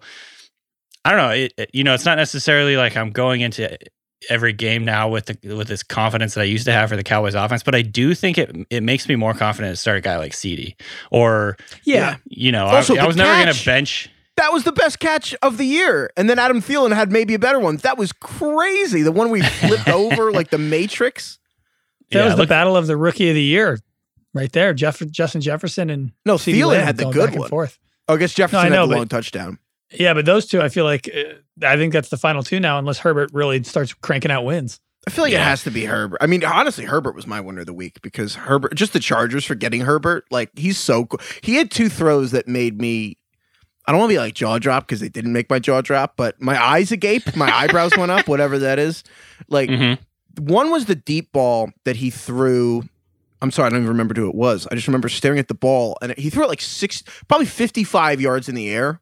[1.05, 1.29] I don't know.
[1.29, 3.77] It, it, you know, it's not necessarily like I'm going into
[4.29, 7.03] every game now with the with this confidence that I used to have for the
[7.03, 10.01] Cowboys offense, but I do think it it makes me more confident to start a
[10.01, 10.75] guy like CeeDee
[11.11, 14.71] or yeah, you know, also, I, I was never going to bench that was the
[14.71, 16.11] best catch of the year.
[16.17, 17.77] And then Adam Thielen had maybe a better one.
[17.77, 19.01] That was crazy.
[19.03, 21.39] The one we flipped over like the Matrix.
[22.11, 23.79] That yeah, was the battle of the rookie of the year
[24.33, 24.73] right there.
[24.73, 27.49] Jeff, Justin Jefferson and No, CeeDee Thielen Lamb had the good one.
[27.49, 27.79] Forth.
[28.07, 29.59] Oh, I guess Jefferson no, I know, had the long touchdown.
[29.93, 32.79] Yeah, but those two, I feel like uh, I think that's the final two now,
[32.79, 34.79] unless Herbert really starts cranking out wins.
[35.05, 35.41] I feel like yeah.
[35.41, 36.19] it has to be Herbert.
[36.21, 39.43] I mean, honestly, Herbert was my winner of the week because Herbert, just the Chargers
[39.43, 40.25] for getting Herbert.
[40.31, 41.19] Like he's so cool.
[41.41, 43.17] He had two throws that made me
[43.85, 46.15] I don't want to be like jaw drop because they didn't make my jaw drop,
[46.15, 49.03] but my eyes agape, my eyebrows went up, whatever that is.
[49.49, 50.43] Like mm-hmm.
[50.43, 52.83] one was the deep ball that he threw.
[53.41, 54.67] I'm sorry, I don't even remember who it was.
[54.71, 58.21] I just remember staring at the ball and he threw it like six, probably 55
[58.21, 59.01] yards in the air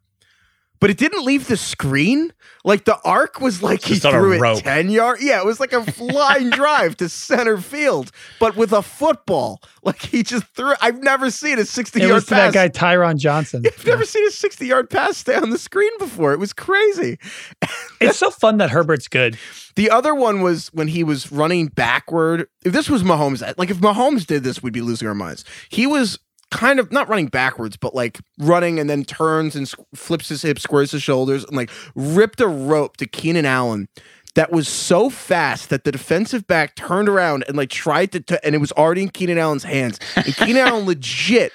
[0.82, 2.34] but it didn't leave the screen.
[2.66, 5.24] Like the arc was like Just he threw it 10 yards.
[5.24, 9.62] Yeah, it was like a flying drive to center field, but with a football.
[9.84, 12.54] Like he just threw I've never seen a 60 it yard was pass.
[12.54, 13.64] that guy Tyron Johnson.
[13.66, 13.94] I've yeah.
[13.94, 16.34] never seen a 60 yard pass stay on the screen before.
[16.34, 17.20] It was crazy.
[18.02, 19.38] it's so fun that Herbert's good.
[19.76, 22.48] The other one was when he was running backward.
[22.66, 25.46] If this was Mahomes, like if Mahomes did this, we'd be losing our minds.
[25.70, 26.20] He was
[26.52, 30.62] kind of not running backwards, but like running and then turns and flips his hips,
[30.62, 33.88] squares his shoulders, and like ripped a rope to Keenan Allen
[34.36, 38.38] that was so fast that the defensive back turned around and like tried to, t-
[38.44, 40.00] and it was already in Keenan Allen's hands.
[40.16, 41.52] And Keenan Allen legit.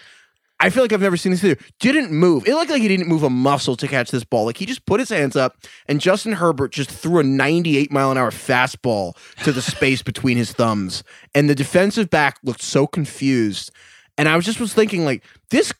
[0.59, 1.61] I feel like I've never seen this either.
[1.81, 2.49] Didn't move.
[2.49, 4.47] It looked like he didn't move a muscle to catch this ball.
[4.47, 8.11] Like he just put his hands up, and Justin Herbert just threw a 98 mile
[8.11, 11.05] an hour fastball to the space between his thumbs.
[11.35, 13.71] And the defensive back looked so confused
[14.19, 15.73] and I was just was thinking like this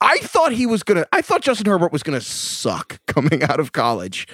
[0.00, 1.06] I thought he was gonna.
[1.12, 4.28] I thought Justin Herbert was gonna suck coming out of college,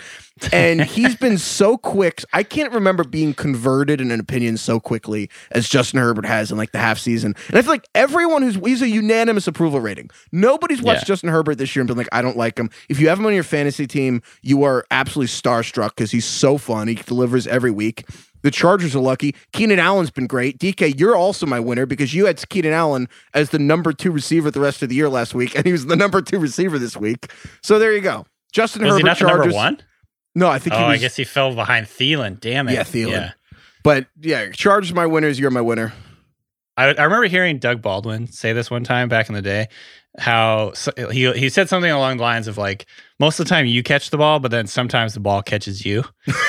[0.52, 2.22] and he's been so quick.
[2.32, 6.58] I can't remember being converted in an opinion so quickly as Justin Herbert has in
[6.58, 7.34] like the half season.
[7.48, 10.10] And I feel like everyone who's he's a unanimous approval rating.
[10.30, 11.06] Nobody's watched yeah.
[11.06, 12.70] Justin Herbert this year and been like, I don't like him.
[12.88, 16.58] If you have him on your fantasy team, you are absolutely starstruck because he's so
[16.58, 16.88] fun.
[16.88, 18.04] He delivers every week.
[18.42, 19.34] The Chargers are lucky.
[19.52, 20.58] Keenan Allen's been great.
[20.58, 24.50] DK, you're also my winner because you had Keenan Allen as the number two receiver
[24.50, 26.96] the rest of the year last week, and he was the number two receiver this
[26.96, 27.32] week.
[27.62, 28.26] So there you go.
[28.52, 29.38] Justin was Herbert, he not Chargers.
[29.38, 29.82] number one?
[30.34, 30.74] No, I think.
[30.74, 32.40] Oh, was, I guess he fell behind Thielen.
[32.40, 32.74] Damn it.
[32.74, 33.10] Yeah, Thielen.
[33.10, 33.32] Yeah.
[33.82, 35.38] But yeah, Chargers my winners.
[35.38, 35.92] You're my winner.
[36.76, 39.68] I, I remember hearing Doug Baldwin say this one time back in the day
[40.18, 40.72] how
[41.12, 42.86] he he said something along the lines of like
[43.20, 46.02] most of the time you catch the ball but then sometimes the ball catches you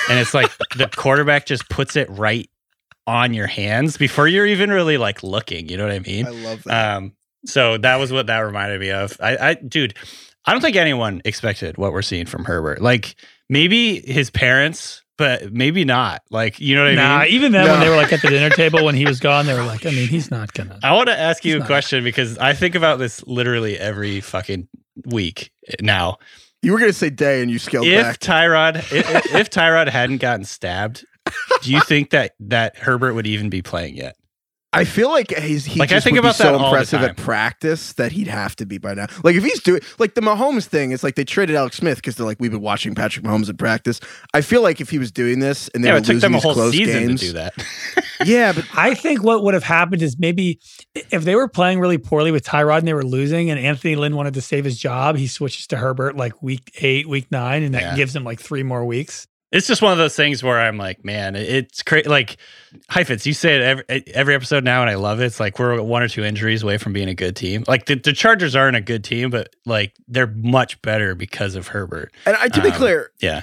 [0.10, 2.50] and it's like the quarterback just puts it right
[3.08, 5.68] on your hands before you're even really like looking.
[5.68, 6.28] You know what I mean?
[6.28, 6.96] I love that.
[6.98, 7.14] Um,
[7.46, 9.18] so that was what that reminded me of.
[9.20, 9.96] I, I, dude,
[10.46, 12.82] I don't think anyone expected what we're seeing from Herbert.
[12.82, 13.16] Like
[13.50, 16.22] maybe his parents, but maybe not.
[16.30, 17.34] Like you know what I nah, mean?
[17.34, 17.72] Even then, no.
[17.72, 19.86] when they were like at the dinner table when he was gone, they were like,
[19.86, 20.80] I mean, he's not gonna.
[20.84, 24.68] I want to ask you a question because I think about this literally every fucking
[25.06, 26.18] week now.
[26.62, 28.19] You were gonna say day, and you scaled if back.
[28.19, 31.06] Tyrod, if, if Tyrod hadn't gotten stabbed
[31.62, 34.15] do you think that that Herbert would even be playing yet?
[34.74, 37.18] I feel like he's he Like, I think would be about that so impressive at
[37.18, 39.08] practice that he'd have to be by now.
[39.24, 42.16] Like if he's doing like the Mahomes thing, it's like they traded Alex Smith because
[42.16, 44.00] they're like we've been watching Patrick Mahomes in practice.
[44.34, 46.32] I feel like if he was doing this and they yeah, were it took losing
[46.32, 47.54] them a these whole close season games, to do that.
[48.26, 50.60] yeah, but I think what would have happened is maybe
[50.96, 54.16] if they were playing really poorly with Tyrod and they were losing and Anthony Lynn
[54.16, 57.74] wanted to save his job, he switches to Herbert like week eight, week nine, and
[57.76, 57.96] that Yeah.
[57.98, 59.28] gives him like three more weeks.
[59.52, 62.08] It's just one of those things where I'm like, man, it's crazy.
[62.08, 62.38] Like
[62.90, 65.26] Heifetz, you say it every, every episode now, and I love it.
[65.26, 67.66] It's like we're one or two injuries away from being a good team.
[67.68, 71.68] Like the, the Chargers aren't a good team, but like they're much better because of
[71.68, 72.14] Herbert.
[72.26, 73.42] and I, to be Um, clear, Yeah,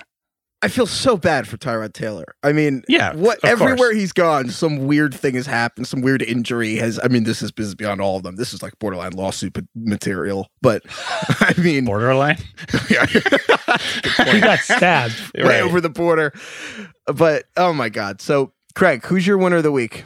[0.61, 2.35] I feel so bad for Tyrod Taylor.
[2.43, 3.53] I mean, Yeah, what of course.
[3.61, 5.87] everywhere he's gone, some weird thing has happened.
[5.87, 6.99] Some weird injury has.
[7.03, 8.35] I mean, this is, this is beyond all of them.
[8.35, 10.49] This is like borderline lawsuit material.
[10.61, 12.39] But I mean, borderline.
[12.91, 13.07] yeah.
[14.33, 15.15] He got stabbed.
[15.37, 15.63] way Right.
[15.63, 16.33] over the border.
[17.07, 18.21] But oh my god!
[18.21, 20.05] So Craig, who's your winner of the week?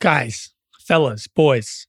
[0.00, 0.50] Guys,
[0.86, 1.86] fellas, boys,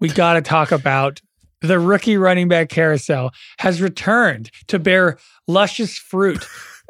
[0.00, 1.20] we got to talk about
[1.60, 5.18] the rookie running back carousel has returned to bear
[5.48, 6.46] luscious fruit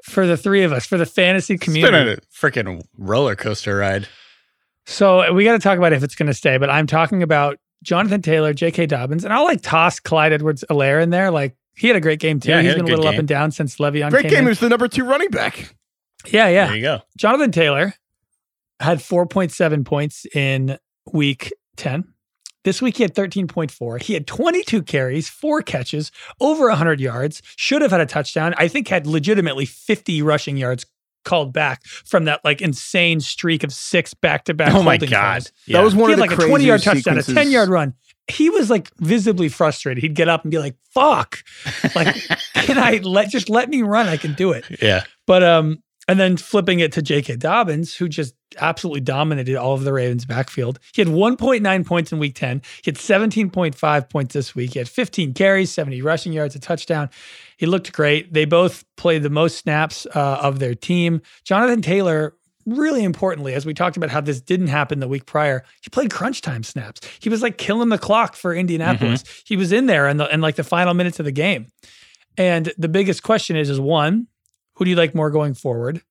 [0.08, 2.12] for the three of us, for the fantasy community.
[2.12, 4.08] It's been a freaking roller coaster ride.
[4.86, 7.22] So uh, we got to talk about if it's going to stay, but I'm talking
[7.22, 8.86] about Jonathan Taylor, J.K.
[8.86, 11.30] Dobbins, and I'll like toss Clyde Edwards Helaire in there.
[11.30, 12.50] Like he had a great game too.
[12.50, 14.38] Yeah, he has been a little up and down since Le'Veon Great came game.
[14.38, 14.44] in.
[14.44, 15.74] He was the number two running back.
[16.26, 16.66] Yeah, yeah.
[16.66, 17.00] There you go.
[17.16, 17.94] Jonathan Taylor
[18.80, 20.78] had 4.7 points in
[21.12, 22.12] week 10.
[22.66, 24.02] This week he had 13.4.
[24.02, 28.54] He had 22 carries, four catches, over 100 yards, should have had a touchdown.
[28.58, 30.84] I think had legitimately 50 rushing yards
[31.24, 35.48] called back from that like insane streak of six back-to-back Oh my god.
[35.66, 35.78] Yeah.
[35.78, 37.68] That was one he of had the like a 20 yard touchdown, a 10 yard
[37.68, 37.94] run.
[38.26, 40.02] He was like visibly frustrated.
[40.02, 41.44] He'd get up and be like, fuck.
[41.94, 42.16] Like,
[42.54, 44.08] can I let just let me run?
[44.08, 44.64] I can do it.
[44.82, 45.04] yeah.
[45.24, 47.36] But um, and then flipping it to J.K.
[47.36, 50.78] Dobbins, who just absolutely dominated all of the Ravens' backfield.
[50.92, 52.62] He had 1.9 points in Week 10.
[52.82, 54.72] He had 17.5 points this week.
[54.72, 57.10] He had 15 carries, 70 rushing yards, a touchdown.
[57.56, 58.32] He looked great.
[58.32, 61.22] They both played the most snaps uh, of their team.
[61.44, 62.34] Jonathan Taylor.
[62.68, 66.10] Really importantly, as we talked about how this didn't happen the week prior, he played
[66.10, 67.00] crunch time snaps.
[67.20, 69.22] He was like killing the clock for Indianapolis.
[69.46, 71.68] He was in there in the in like the final minutes of the game.
[72.36, 74.26] And the biggest question is: is one,
[74.74, 76.02] who do you like more going forward?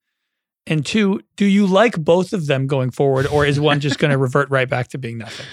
[0.68, 4.12] And two, do you like both of them going forward, or is one just going
[4.12, 5.46] to revert right back to being nothing?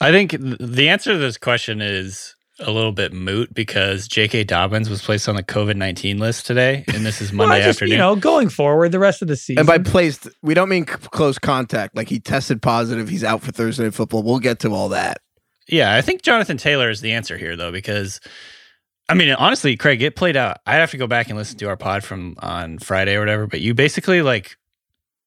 [0.00, 4.44] I think the answer to this question is a little bit moot because J.K.
[4.44, 7.76] Dobbins was placed on the COVID nineteen list today, and this is Monday Well, just,
[7.76, 7.92] afternoon.
[7.92, 9.60] You know, going forward, the rest of the season.
[9.60, 11.96] And by placed, we don't mean c- close contact.
[11.96, 13.08] Like he tested positive.
[13.08, 14.22] He's out for Thursday Football.
[14.22, 15.18] We'll get to all that.
[15.68, 18.20] Yeah, I think Jonathan Taylor is the answer here, though, because
[19.10, 20.58] I mean, honestly, Craig, it played out.
[20.66, 23.46] I'd have to go back and listen to our pod from on Friday or whatever,
[23.48, 24.56] but you basically like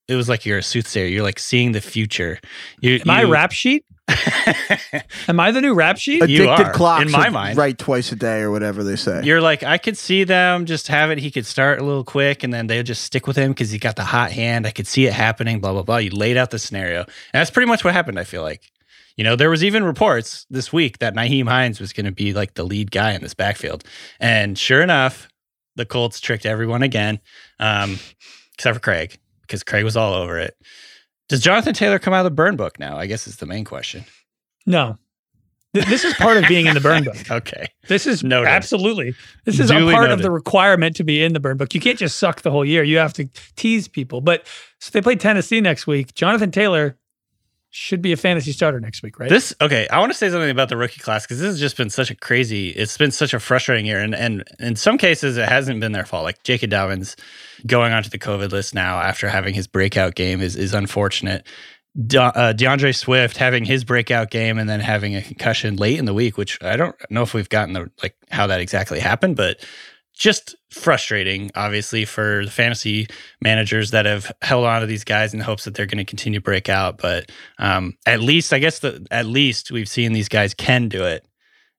[0.08, 1.06] it was like you're a soothsayer.
[1.06, 2.40] You're like seeing the future.
[2.82, 3.86] You, Am I rap sheet?
[5.28, 6.28] Am I the new rap sheet?
[6.30, 7.58] You Addicted are, clocks in my mind.
[7.58, 9.22] right twice a day or whatever they say.
[9.24, 11.20] You're like, I could see them just have it.
[11.20, 13.80] He could start a little quick and then they'll just stick with him because he
[13.80, 14.68] got the hot hand.
[14.68, 15.98] I could see it happening, blah, blah, blah.
[15.98, 17.02] You laid out the scenario.
[17.02, 18.73] And that's pretty much what happened, I feel like.
[19.18, 22.34] You know, there was even reports this week that Nyheim Hines was going to be
[22.34, 23.84] like the lead guy in this backfield.
[24.20, 25.28] And sure enough,
[25.76, 27.20] the Colts tricked everyone again,
[27.60, 28.00] um,
[28.56, 30.56] except for Craig, because Craig was all over it.
[31.30, 32.98] Does Jonathan Taylor come out of the burn book now?
[32.98, 34.04] I guess is the main question.
[34.66, 34.98] no.
[35.76, 37.16] Th- This is part of being in the burn book.
[37.32, 37.66] Okay.
[37.88, 38.48] This is Noted.
[38.50, 39.16] absolutely.
[39.46, 41.74] This is a Duly part of the requirement to be in the burn book.
[41.74, 42.84] You can't just suck the whole year.
[42.84, 44.22] You have to tease people.
[44.22, 44.46] But
[44.80, 46.14] so they play Tennessee next week.
[46.14, 46.96] Jonathan Taylor
[47.76, 49.30] should be a fantasy starter next week, right?
[49.30, 49.88] This okay.
[49.88, 52.12] I want to say something about the rookie class because this has just been such
[52.12, 52.70] a crazy.
[52.70, 56.06] It's been such a frustrating year, and and in some cases it hasn't been their
[56.06, 56.24] fault.
[56.24, 56.68] Like J.K.
[56.68, 57.16] Dobbins
[57.66, 61.48] going onto the COVID list now after having his breakout game is is unfortunate.
[62.08, 66.06] De, uh, DeAndre Swift having his breakout game and then having a concussion late in
[66.06, 69.36] the week, which I don't know if we've gotten the like how that exactly happened,
[69.36, 69.66] but
[70.14, 73.08] just frustrating, obviously, for the fantasy
[73.42, 76.40] managers that have held on to these guys in hopes that they're going to continue
[76.40, 76.98] to break out.
[76.98, 81.04] But um, at least, I guess, the, at least we've seen these guys can do
[81.04, 81.26] it.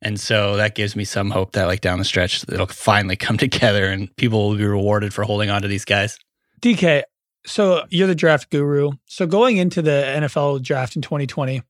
[0.02, 3.38] And so that gives me some hope that, like, down the stretch, it'll finally come
[3.38, 6.18] together and people will be rewarded for holding on to these guys.
[6.60, 7.02] DK,
[7.46, 8.92] so you're the draft guru.
[9.06, 11.62] So going into the NFL draft in 2020,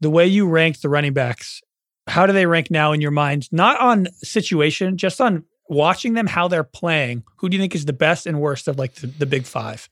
[0.00, 1.60] the way you ranked the running backs,
[2.06, 3.48] how do they rank now in your mind?
[3.52, 7.24] Not on situation, just on watching them, how they're playing.
[7.36, 9.88] Who do you think is the best and worst of like the, the big five?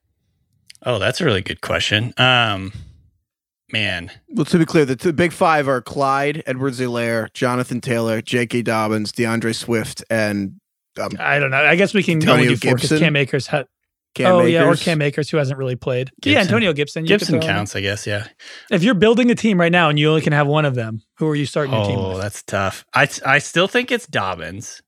[0.85, 2.13] Oh, that's a really good question.
[2.17, 2.73] Um,
[3.73, 8.21] man, Well, to be clear, the two big five are Clyde, Edwards Helaire, Jonathan Taylor,
[8.21, 8.63] J.K.
[8.63, 10.61] Dobbins, DeAndre Swift, and
[11.01, 11.57] um, I don't know.
[11.57, 13.05] I guess we can Antonio only do four because Gibson?
[13.05, 13.67] Cam Akers had.
[14.15, 16.11] Cam oh yeah, or Cam Akers who hasn't really played.
[16.23, 17.05] Yeah, Antonio Gibson.
[17.05, 18.07] you Gibson counts, I guess.
[18.07, 18.27] Yeah.
[18.71, 21.01] If you're building a team right now and you only can have one of them,
[21.17, 22.17] who are you starting your team with?
[22.17, 22.85] Oh, that's tough.
[22.93, 24.83] I I still think it's Dobbins,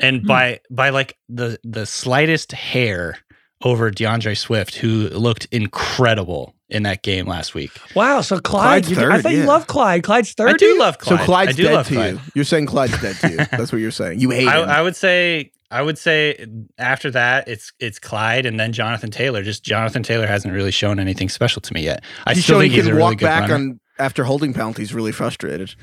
[0.00, 0.26] and Hmm.
[0.26, 3.18] by by like the the slightest hair
[3.62, 7.70] over D'Andre Swift, who looked incredible in that game last week.
[7.94, 9.46] Wow, so Clyde, Clyde's you, I third, thought you yeah.
[9.46, 10.02] loved Clyde.
[10.02, 10.50] Clyde's third.
[10.50, 11.20] I do love So Clyde.
[11.20, 12.14] I Clyde's do dead love to Clyde.
[12.14, 12.20] you.
[12.34, 13.36] You're saying Clyde's dead to you.
[13.50, 14.20] That's what you're saying.
[14.20, 14.68] You hate I, him.
[14.68, 16.44] I would say I would say
[16.78, 19.42] after that it's it's Clyde and then Jonathan Taylor.
[19.42, 22.02] Just Jonathan Taylor hasn't really shown anything special to me yet.
[22.26, 23.54] I he's still think he he's a can really walk good back runner.
[23.54, 24.92] on after holding penalties.
[24.94, 25.74] Really frustrated.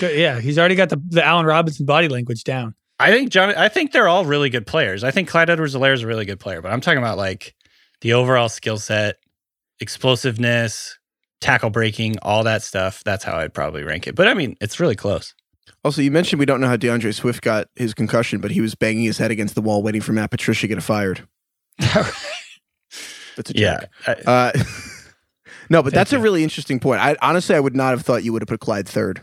[0.00, 2.74] Yeah, he's already got the, the Allen Robinson body language down.
[2.98, 3.54] I think John.
[3.54, 5.04] I think they're all really good players.
[5.04, 7.54] I think Clyde Edwards-Helaire is a really good player, but I'm talking about like
[8.00, 9.16] the overall skill set,
[9.80, 10.98] explosiveness,
[11.40, 13.02] tackle breaking, all that stuff.
[13.04, 14.14] That's how I'd probably rank it.
[14.14, 15.34] But I mean, it's really close.
[15.84, 18.74] Also, you mentioned we don't know how D'Andre Swift got his concussion, but he was
[18.74, 21.26] banging his head against the wall, waiting for Matt Patricia to get fired.
[21.78, 24.18] That's a Yeah, joke.
[24.26, 24.52] I- Uh,
[25.70, 27.00] no, but Thank that's a really interesting point.
[27.00, 29.22] I honestly, I would not have thought you would have put Clyde third.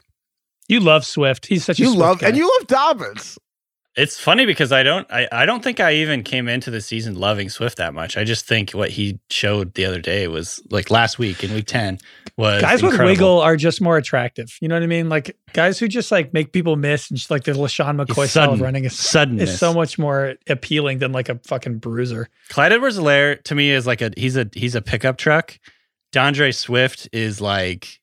[0.68, 1.48] You love Swift.
[1.48, 2.28] He's such a You Swift love guy.
[2.30, 3.38] and you love Dobbins.
[3.98, 7.16] It's funny because I don't I, I don't think I even came into the season
[7.16, 8.16] loving Swift that much.
[8.16, 11.66] I just think what he showed the other day was like last week in week
[11.66, 11.98] 10
[12.38, 14.58] was guys with wiggle are just more attractive.
[14.62, 15.10] You know what I mean?
[15.10, 18.46] Like guys who just like make people miss and just like the LeSean McCoy style
[18.46, 18.60] of sudden.
[18.64, 19.50] running is, suddenness.
[19.50, 22.30] is so much more appealing than like a fucking bruiser.
[22.48, 25.60] Clyde Edwards-Helaire to me is like a he's a he's a pickup truck.
[26.12, 28.00] D'Andre Swift is like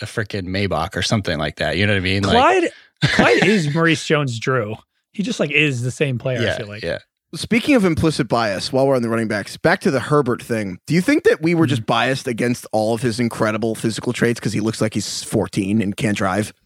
[0.00, 1.76] a freaking Maybach or something like that.
[1.76, 2.22] You know what I mean?
[2.22, 2.70] Like, Clyde
[3.14, 4.76] Clyde is Maurice Jones Drew.
[5.12, 6.82] He just like is the same player, yeah, I feel like.
[6.82, 6.98] yeah.
[7.34, 10.78] Speaking of implicit bias, while we're on the running backs, back to the Herbert thing.
[10.86, 11.70] Do you think that we were Mm-hmm.
[11.70, 15.82] just biased against all of his incredible physical traits because he looks like he's 14
[15.82, 16.52] and can't drive?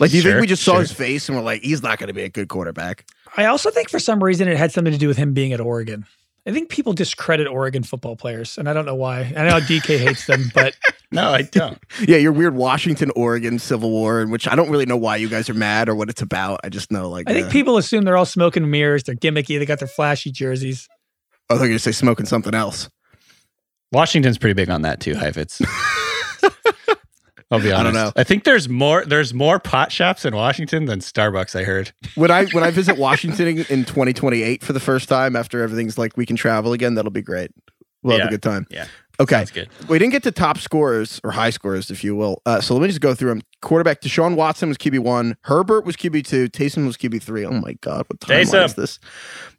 [0.00, 0.80] Like, do you think we just saw sure.
[0.82, 3.04] his face and we're like, he's not going to be a good quarterback?
[3.36, 5.60] I also think for some reason it had something to do with him being at
[5.60, 6.06] Oregon.
[6.48, 9.34] I think people discredit Oregon football players, and I don't know why.
[9.36, 10.74] I know DK hates them, but
[11.12, 11.78] No, I don't.
[12.08, 15.28] Yeah, your weird Washington Oregon Civil War, in which I don't really know why you
[15.28, 16.60] guys are mad or what it's about.
[16.64, 19.02] I just know, like, I think uh, people assume they're all smoking mirrors.
[19.02, 19.58] They're gimmicky.
[19.58, 20.88] They got their flashy jerseys.
[21.50, 22.88] I thought you were going to say smoking something else.
[23.92, 25.60] Washington's pretty big on that too, Heifetz.
[27.50, 27.80] I'll be honest.
[27.80, 28.12] I don't know.
[28.16, 31.92] I think there's more there's more pot shops in Washington than Starbucks, I heard.
[32.14, 36.16] When I when I visit Washington in 2028 for the first time after everything's like
[36.16, 37.50] we can travel again, that'll be great.
[38.02, 38.66] We'll have a good time.
[38.70, 38.86] Yeah.
[39.20, 39.36] Okay.
[39.36, 39.68] Sounds good.
[39.88, 42.40] We didn't get to top scorers or high scorers, if you will.
[42.46, 43.42] Uh, so let me just go through them.
[43.62, 45.36] Quarterback Deshaun Watson was QB one.
[45.42, 46.48] Herbert was QB two.
[46.48, 47.44] Taysom was QB three.
[47.44, 48.64] Oh my God, what Taysom.
[48.64, 48.98] is this?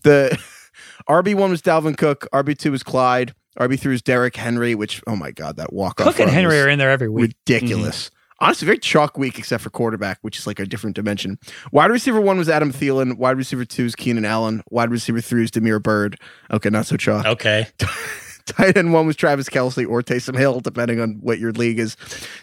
[0.03, 0.37] The
[1.09, 2.27] RB one was Dalvin Cook.
[2.33, 3.33] RB two was Clyde.
[3.59, 4.75] RB three was Derrick Henry.
[4.75, 7.33] Which oh my God, that walk off Cook and Henry are in there every week.
[7.47, 8.05] ridiculous.
[8.05, 8.15] Mm-hmm.
[8.41, 11.37] Honestly, very chalk week except for quarterback, which is like a different dimension.
[11.73, 13.17] Wide receiver one was Adam Thielen.
[13.17, 14.63] Wide receiver two is Keenan Allen.
[14.69, 16.17] Wide receiver three is Damiere Byrd.
[16.49, 17.25] Okay, not so chalk.
[17.25, 17.67] Okay.
[18.49, 21.95] Tight end one was Travis Kelce or Taysom Hill, depending on what your league is.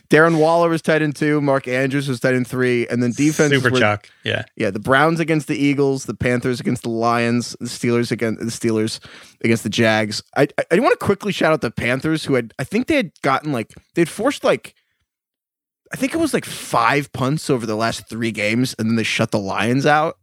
[0.09, 1.41] Darren Waller was tight end two.
[1.41, 2.87] Mark Andrews was tight end three.
[2.89, 4.09] And then defense Super were, chalk.
[4.25, 4.45] Yeah.
[4.57, 8.69] Yeah, the Browns against the Eagles, the Panthers against the Lions, the Steelers against the
[8.69, 9.01] Steelers
[9.43, 10.23] against the Jags.
[10.37, 12.97] I I, I want to quickly shout out the Panthers who had I think they
[12.97, 14.75] had gotten like they'd forced like
[15.93, 19.03] I think it was like five punts over the last three games, and then they
[19.05, 20.19] shut the Lions out.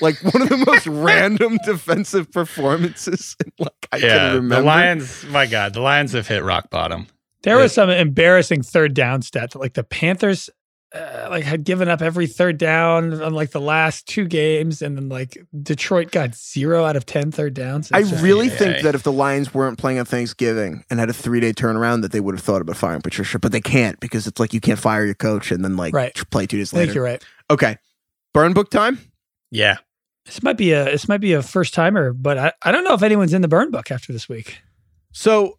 [0.00, 3.36] Like one of the most random defensive performances.
[3.58, 4.08] Like I yeah.
[4.08, 4.56] can remember.
[4.56, 7.06] The Lions, my God, the Lions have hit rock bottom.
[7.42, 7.62] There Yeah.
[7.62, 9.54] was some embarrassing third down stats.
[9.54, 10.50] Like the Panthers,
[10.94, 14.96] uh, like had given up every third down on like the last two games, and
[14.96, 17.90] then like Detroit got zero out of 10 third downs.
[17.92, 18.56] I just- really Yeah.
[18.56, 22.02] think that if the Lions weren't playing on Thanksgiving and had a three day turnaround,
[22.02, 24.60] that they would have thought about firing Patricia, but they can't because it's like you
[24.60, 26.14] can't fire your coach and then like Right.
[26.30, 26.94] play two days I think later.
[26.94, 27.24] you're right.
[27.50, 27.76] Okay,
[28.34, 28.98] burn book time.
[29.50, 29.76] Yeah.
[30.24, 32.94] This might be a this might be a first timer, but I, I don't know
[32.94, 34.58] if anyone's in the burn book after this week.
[35.12, 35.58] So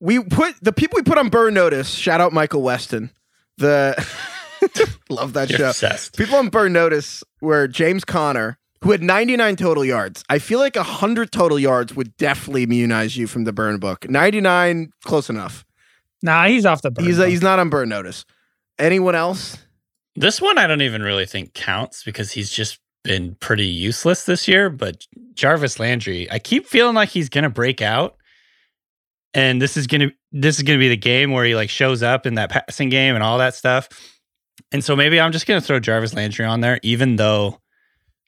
[0.00, 1.90] we put the people we put on burn notice.
[1.90, 3.10] Shout out Michael Weston.
[3.56, 3.96] The
[5.10, 5.68] love that You're show.
[5.70, 6.16] obsessed.
[6.16, 10.24] People on burn notice were James Conner, who had 99 total yards.
[10.28, 14.08] I feel like 100 total yards would definitely immunize you from the burn book.
[14.08, 15.64] 99, close enough.
[16.22, 17.04] Nah, he's off the burn.
[17.04, 17.30] He's uh, book.
[17.30, 18.24] he's not on burn notice.
[18.78, 19.58] Anyone else?
[20.14, 22.78] This one I don't even really think counts because he's just
[23.08, 24.68] been pretty useless this year.
[24.68, 28.16] But Jarvis Landry, I keep feeling like he's gonna break out,
[29.34, 32.26] and this is gonna this is gonna be the game where he like shows up
[32.26, 33.88] in that passing game and all that stuff.
[34.70, 37.58] And so maybe I'm just gonna throw Jarvis Landry on there, even though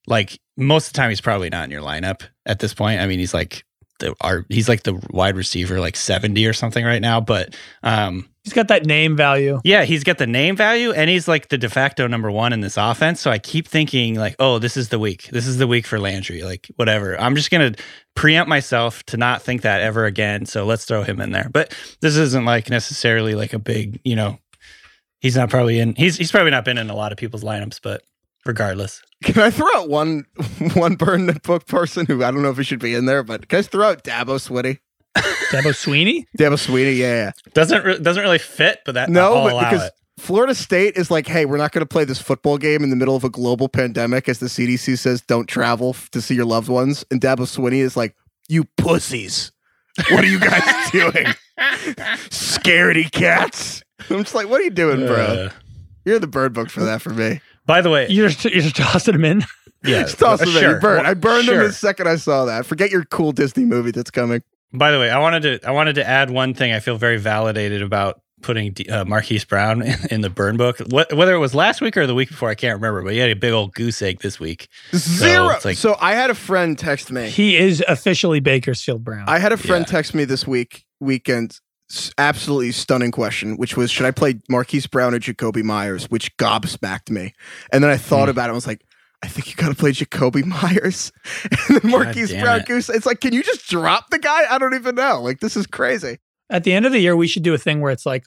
[0.06, 3.00] like most of the time he's probably not in your lineup at this point.
[3.00, 3.64] I mean, he's like
[4.00, 8.26] the our he's like the wide receiver like 70 or something right now but um
[8.42, 9.60] He's got that name value.
[9.64, 12.60] yeah he's got the name value and he's like the de facto number one in
[12.60, 13.20] this offense.
[13.20, 15.28] So i keep thinking like oh this is the week.
[15.28, 17.20] This is the week for landry like whatever.
[17.20, 17.74] I'm just gonna
[18.16, 20.46] preempt myself to not think that ever again.
[20.46, 21.50] So let's throw him in there.
[21.52, 24.38] But this isn't like necessarily like a big you know
[25.20, 27.78] he's not probably in he's he's probably not been in a lot of people's lineups
[27.82, 28.02] but
[28.46, 30.24] regardless Can I throw out one
[30.74, 33.48] one burn book person who I don't know if he should be in there, but
[33.48, 34.78] can I throw out Dabo Swinney?
[35.50, 36.24] Dabo Swinney.
[36.38, 37.30] Dabo Swinney, yeah, yeah.
[37.54, 39.92] doesn't re- doesn't really fit but that No, I'll but allow because it.
[40.18, 42.96] Florida State is like, hey, we're not going to play this football game in the
[42.96, 46.44] middle of a global pandemic, as the CDC says, don't travel f- to see your
[46.44, 47.04] loved ones.
[47.10, 48.14] And Dabo Swinney is like,
[48.46, 49.50] you pussies.
[50.10, 51.26] What are you guys doing?
[52.28, 53.82] Scaredy cats.
[54.10, 55.16] I'm just like, what are you doing, bro?
[55.16, 55.50] Uh,
[56.04, 57.40] You're the bird book for that for me.
[57.70, 59.44] By the way You're just, you're just tossing him in.
[59.84, 60.54] yeah Just toss him in.
[60.54, 60.74] sure.
[60.74, 61.06] You burn.
[61.06, 61.66] I burned him Sure.
[61.68, 62.66] the second I saw that.
[62.66, 64.42] Forget your cool Disney movie that's coming.
[64.72, 66.72] By the way, I wanted to I wanted to add one thing.
[66.72, 70.78] I feel very validated about putting D- uh, Marquise Brown in, in the burn book.
[70.78, 73.02] What, whether it was last week or the week before, I can't remember.
[73.02, 74.68] But he had a big old goose egg this week.
[74.94, 75.50] Zero.
[75.50, 77.28] it's like- so I had a friend text me.
[77.28, 79.24] He is officially Bakersfield Brown.
[79.28, 79.92] I had a friend Yeah.
[79.92, 81.58] text me this week weekend.
[81.90, 86.36] S- Absolutely stunning question, which was should I play Marquise Brown or Jakobi Meyers, which
[86.36, 87.34] gobsmacked me.
[87.72, 88.30] And then I thought Hmm.
[88.30, 88.52] about it.
[88.52, 88.82] I was like,
[89.22, 91.12] I think you got to play Jacoby Myers.
[91.68, 92.66] And then Marquise Brown it.
[92.66, 92.88] Goose.
[92.88, 94.44] It's like, can you just drop the guy?
[94.48, 95.20] I don't even know.
[95.20, 96.18] Like this is crazy.
[96.48, 98.24] At the end of the year, we should do a thing where it's like,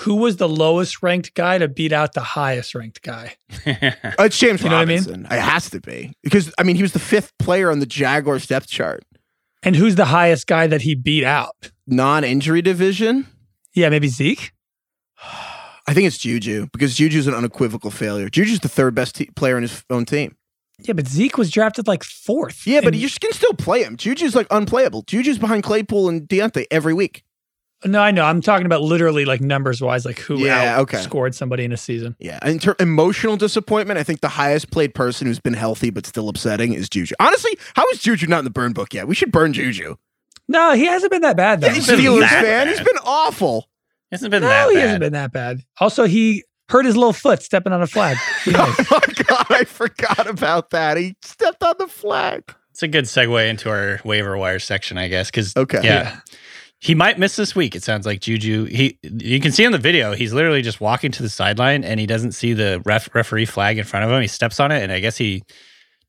[0.00, 3.36] who was the lowest ranked guy to beat out the highest ranked guy?
[3.66, 5.26] Uh, it's James You know what I mean?
[5.30, 8.46] It has to be because I mean he was the fifth player on the Jaguars
[8.46, 9.04] depth chart,
[9.62, 11.70] And who's the highest guy that he beat out?
[11.86, 13.26] Non-injury division.
[13.74, 14.52] Yeah, maybe Zeke.
[15.88, 18.28] I think it's Juju because Juju's an unequivocal failure.
[18.28, 20.36] Juju's the third best te- player on his own team.
[20.80, 22.66] Yeah, but Zeke was drafted like fourth.
[22.66, 23.96] Yeah, but you can still play him.
[23.96, 25.02] Juju's like unplayable.
[25.02, 27.22] Juju's behind Claypool and Diontae every week.
[27.84, 28.24] no, I know.
[28.24, 30.98] I'm talking about literally like numbers wise, like who Yeah, okay.
[30.98, 32.16] scored somebody in a season.
[32.18, 36.04] Yeah, in ter- emotional disappointment, I think the highest played person who's been healthy but
[36.04, 37.14] still upsetting is Juju.
[37.20, 39.06] Honestly, how is Juju not in the burn book yet?
[39.08, 39.94] We should burn Juju.
[40.48, 41.68] No, he hasn't been that bad though.
[41.70, 42.42] He's been Steelers fan.
[42.44, 42.68] bad.
[42.68, 43.68] He's been awful.
[44.12, 45.60] hasn't been no, that he hasn't been that bad.
[45.80, 48.16] Also, he hurt his little foot stepping on a flag.
[48.48, 50.96] Oh my god, I forgot about that.
[50.96, 52.42] He stepped on the flag.
[52.70, 55.30] It's a good segue into our waiver wire section, I guess.
[55.30, 55.80] Because Okay.
[55.82, 56.20] yeah,
[56.78, 57.74] he might miss this week.
[57.74, 58.66] It sounds like Juju.
[58.66, 61.98] He you can see in the video, he's literally just walking to the sideline and
[61.98, 64.20] he doesn't see the ref, referee flag in front of him.
[64.20, 65.42] He steps on it, and I guess he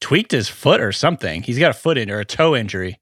[0.01, 1.41] tweaked his foot or something.
[1.41, 2.99] He's got a foot in or a toe injury.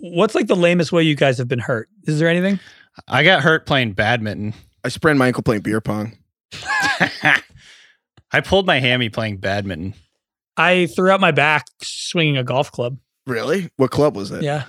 [0.00, 1.88] What's like the lamest way you guys have been hurt?
[2.04, 2.60] Is there anything?
[3.08, 4.54] I got hurt playing badminton.
[4.84, 6.16] I sprained my ankle playing beer pong.
[8.32, 9.94] I pulled my hammy playing badminton.
[10.56, 12.98] I threw out my back swinging a golf club.
[13.26, 13.70] Really?
[13.76, 14.42] What club was it?
[14.42, 14.64] Yeah.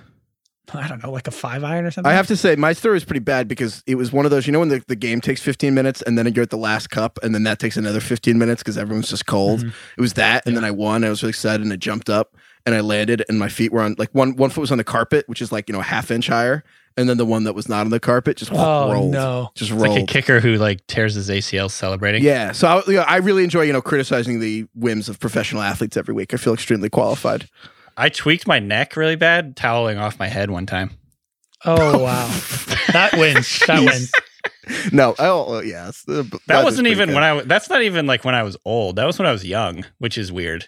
[0.73, 2.11] I don't know, like a five iron or something.
[2.11, 4.45] I have to say, my story is pretty bad because it was one of those,
[4.47, 6.89] you know, when the, the game takes 15 minutes and then you're at the last
[6.89, 9.61] cup and then that takes another 15 minutes because everyone's just cold.
[9.61, 9.73] Mhm.
[9.97, 10.45] It was that.
[10.45, 11.05] And then I won.
[11.05, 12.35] I was really excited and I jumped up
[12.67, 14.83] and I landed and my feet were on, like, one, one foot was on the
[14.83, 16.63] carpet, which is like, you know, a half inch higher.
[16.97, 19.11] And then the one that was not on the carpet just Oh rolled.
[19.11, 19.49] no.
[19.55, 19.95] Just It's rolled.
[19.95, 22.23] like a kicker who like tears his ACL celebrating.
[22.23, 22.51] Yeah.
[22.53, 25.95] So I, you know, I really enjoy, you know, criticizing the whims of professional athletes
[25.95, 26.33] every week.
[26.33, 27.47] I feel extremely qualified.
[27.95, 30.91] I tweaked my neck really bad, toweling off my head one time.
[31.65, 32.27] Oh wow.
[32.93, 33.59] that wins.
[33.67, 34.11] That wins.
[34.91, 35.15] No.
[35.19, 36.03] Oh, oh yes.
[36.07, 37.29] That, wasn't even when I.
[37.29, 38.95] w- That's not even like when I was old.
[38.97, 40.67] That was when I was young, which is weird.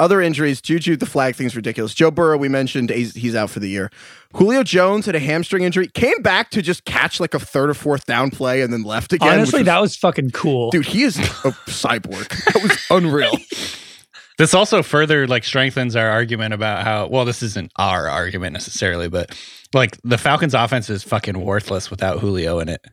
[0.00, 1.94] Other injuries, Juju, the flag thing's ridiculous.
[1.94, 3.90] Joe Burrow, we mentioned he's, he's out for the year.
[4.34, 7.74] Julio Jones had a hamstring injury, came back to just catch like a third or
[7.74, 9.28] fourth down play and then left again.
[9.34, 10.70] Honestly, was- that was fucking cool.
[10.72, 11.22] dude, he is a
[11.68, 12.28] cyborg.
[12.52, 13.36] That was unreal.
[14.36, 19.08] This also further like strengthens our argument about how well this isn't our argument necessarily,
[19.08, 19.30] but
[19.72, 22.84] like the Falcons offense is fucking worthless without Julio in it.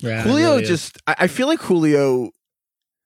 [0.00, 2.28] Yeah, it Julio really just, I, I feel like Julio,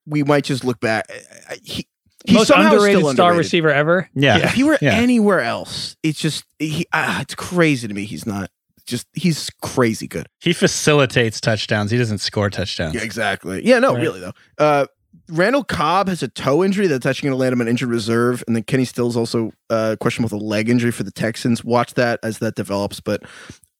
[0.05, 1.05] we might just look back.
[1.09, 1.87] I- I- He,
[2.27, 3.39] he's most somehow underrated still star underrated.
[3.47, 4.09] receiver ever.
[4.15, 4.39] Yeah.
[4.39, 4.93] If he were Yeah.
[4.95, 8.05] anywhere else, it's just, he, ah, it's crazy to me.
[8.05, 8.51] He's not
[8.87, 10.27] just, he's crazy good.
[10.41, 11.91] He facilitates touchdowns.
[11.91, 12.95] He doesn't score touchdowns.
[12.95, 13.65] Yeah, exactly.
[13.67, 14.03] Yeah, no, Right.
[14.03, 14.33] really though.
[14.59, 14.87] Uh,
[15.29, 18.45] Randall Cobb has a toe injury that's actually going to land him on injured reserve,
[18.47, 21.65] and then Kenny Stills also uh, questionable with a leg injury for the Texans.
[21.65, 23.23] Watch that as that develops, but.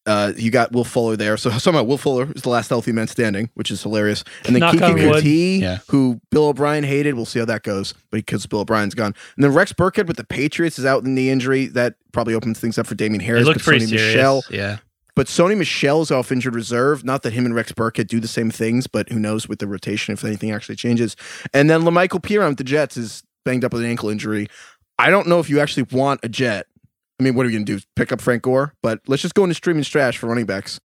[0.07, 1.37] Uh, you got Will Fuller there.
[1.37, 4.23] So somehow Will Fuller is the last healthy man standing, which is hilarious.
[4.45, 4.97] And then Knock Kiki on.
[4.97, 5.79] Kuti, Yeah.
[5.89, 7.15] who Bill O'Brien hated.
[7.15, 9.15] We'll see how that goes, but because Bill O'Brien's gone.
[9.37, 11.67] And then Rex Burkhead with the Patriots is out in the injury.
[11.67, 13.45] That probably opens things up for Damien It Harris.
[13.45, 14.15] looked but pretty Sony serious.
[14.15, 14.77] Michel, Yeah.
[15.17, 17.05] but Sony Michel's off injured reserve.
[17.05, 19.67] Not that him and Rex Burkhead do the same things, but who knows with the
[19.67, 21.17] rotation if anything actually changes.
[21.53, 24.47] And then La'Mical Perine with the Jets is banged up with an ankle injury.
[24.99, 26.67] I don't know if you actually want a Jet.
[27.19, 27.85] I mean, what are we going to do?
[27.97, 28.75] Pick up Frank Gore?
[28.83, 30.79] But let's just go into streaming trash for running backs.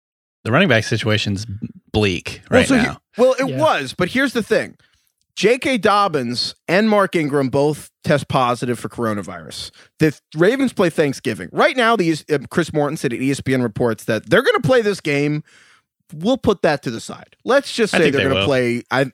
[0.43, 1.45] The running back situation's
[1.93, 3.01] bleak right well, so now.
[3.15, 3.57] he- well, it Yeah.
[3.59, 4.77] was, but here's the thing.
[5.35, 5.77] J.K.
[5.77, 9.71] Dobbins and Mark Ingram both test positive for coronavirus.
[9.99, 11.49] The Ravens play Thanksgiving.
[11.51, 14.81] Right now, these uh, Chris Morton said at ESPN reports that they're going to play
[14.81, 15.43] this game.
[16.13, 17.35] We'll put that to the side.
[17.43, 18.45] Let's just say they're they going to will.
[18.45, 18.83] play.
[18.91, 19.05] I,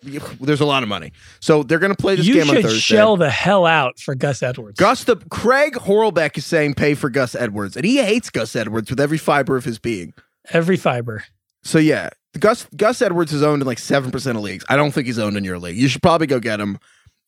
[0.42, 2.64] there's a lot of money, so they're going to play this You game on should
[2.64, 2.80] Thursday.
[2.80, 4.80] shell the hell out for Gus Edwards.
[4.80, 8.90] Gus the Craig Horlbeck is saying pay for Gus Edwards, and he hates Gus Edwards
[8.90, 10.14] with every fiber of his being.
[10.52, 11.24] Every fiber.
[11.64, 14.64] So yeah, Gus Gus Edwards is owned in like seven percent of leagues.
[14.70, 15.78] I don't think he's owned in your league.
[15.78, 16.80] You should probably go get him.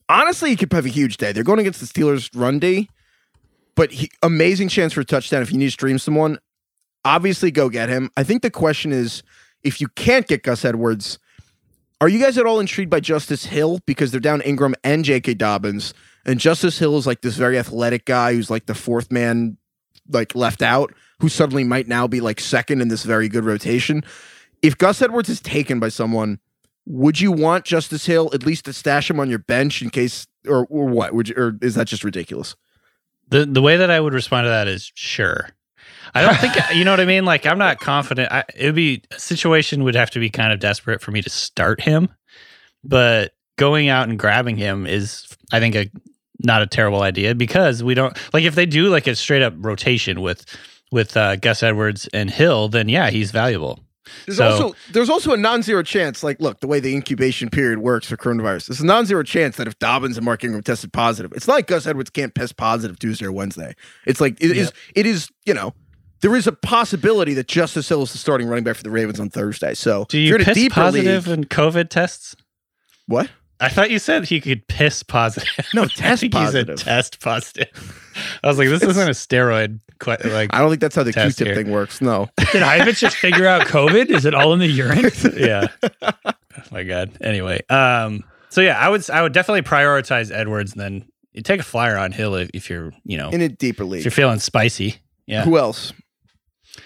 [0.07, 1.31] Honestly, he could have a huge day.
[1.31, 2.89] They're going against the Steelers run D,
[3.75, 6.39] but he, amazing chance for a touchdown if you need to stream someone.
[7.05, 8.09] Obviously, go get him.
[8.17, 9.23] I think the question is,
[9.63, 11.19] if you can't get Gus Edwards,
[12.01, 15.33] are you guys at all intrigued by Justice Hill because they're down Ingram and J.K.
[15.33, 15.93] Dobbins,
[16.25, 19.57] and Justice Hill is like this very athletic guy who's like the fourth man,
[20.09, 24.03] like left out, who suddenly might now be like second in this very good rotation.
[24.61, 26.39] If Gus Edwards is taken by someone,
[26.85, 30.27] would you want Justice Hill at least to stash him on your bench in case,
[30.47, 31.13] or or what?
[31.13, 32.55] Would you, or is that just ridiculous?
[33.27, 35.49] The the way that I would respond to that is sure.
[36.15, 37.25] I don't think you know what I mean.
[37.25, 38.31] Like I'm not confident.
[38.31, 41.21] I, it would be a situation would have to be kind of desperate for me
[41.21, 42.09] to start him,
[42.83, 45.89] but going out and grabbing him is, I think, a
[46.41, 49.53] not a terrible idea because we don't like if they do like a straight up
[49.57, 50.45] rotation with
[50.91, 53.79] with uh, Gus Edwards and Hill, then yeah, he's valuable.
[54.25, 56.23] There's So- also there's also a non-zero chance.
[56.23, 59.67] Like, look, the way the incubation period works for coronavirus, there's a non-zero chance that
[59.67, 62.97] if Dobbins and Mark Ingram tested positive, it's not like Gus Edwards can't test positive
[62.97, 63.75] Tuesday or Wednesday.
[64.07, 64.71] It's like it is.
[64.95, 65.29] It is.
[65.45, 65.73] You know,
[66.21, 69.19] there is a possibility that Justice Hill is the starting running back for the Ravens
[69.19, 69.73] on Thursday.
[69.73, 72.35] So Do you you're in a piss deeper positive league- in COVID tests?
[73.07, 73.29] what?
[73.61, 75.49] I thought you said he could piss positive.
[75.73, 76.79] No, I test think he said positive.
[76.79, 78.09] test positive.
[78.41, 79.81] I was like, this isn't a steroid.
[79.99, 81.55] que- Like, I don't think that's how the Q-tip here.
[81.55, 81.99] thing works.
[82.01, 82.29] No.
[82.37, 84.09] Did Ivich just figure out COVID?
[84.11, 85.11] Is it all in the urine?
[85.37, 85.67] yeah.
[86.01, 86.31] oh
[86.71, 87.17] my god.
[87.19, 91.59] Anyway, um, so yeah, I would I would definitely prioritize Edwards, and then you take
[91.59, 93.99] a flyer on Hill if, if you're you know In a deeper league.
[93.99, 94.95] if you're feeling spicy.
[95.27, 95.43] Yeah.
[95.43, 95.91] Who else?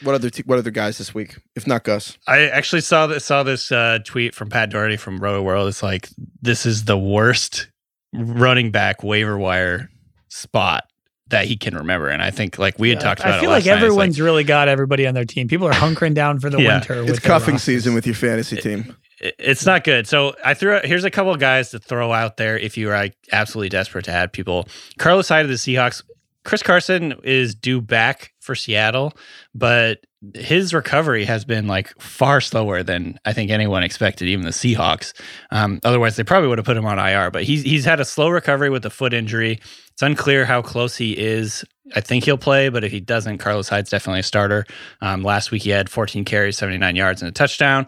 [0.02, 1.38] What other t- what other guys this week?
[1.56, 2.18] If not Gus.
[2.28, 5.68] I actually saw this saw this uh, tweet from Pat Daugherty from Roto World.
[5.68, 6.10] It's like
[6.42, 7.70] this is the worst
[8.14, 9.90] running back waiver wire
[10.30, 10.84] spot
[11.30, 13.36] that he can remember, and I think like we had talked about.
[13.36, 13.74] I feel it like last night.
[13.78, 15.48] It's everyone's really got everybody on their team.
[15.48, 16.76] People are hunkering down for the Yeah.
[16.80, 17.02] winter.
[17.02, 18.96] It's with cuffing season with your fantasy team.
[19.22, 20.06] it- it's not good.
[20.06, 22.90] So I threw out here's a couple of guys to throw out there if you
[22.90, 24.68] are like absolutely desperate to add people.
[25.00, 26.04] Carlos Hyde of the Seahawks.
[26.44, 29.14] Chris Carson is due back for Seattle,
[29.56, 34.52] but his recovery has been like far slower than I think anyone expected, even the
[34.52, 35.14] Seahawks.
[35.52, 37.32] Um, otherwise, they probably would have put him on IR.
[37.32, 39.60] But he's he's had a slow recovery with the foot injury.
[39.92, 41.64] It's unclear how close he is.
[41.96, 44.66] I think he'll play, but if he doesn't, Carlos Hyde's definitely a starter.
[45.02, 47.88] Um, last week he had 14 carries, 79 yards, and a touchdown.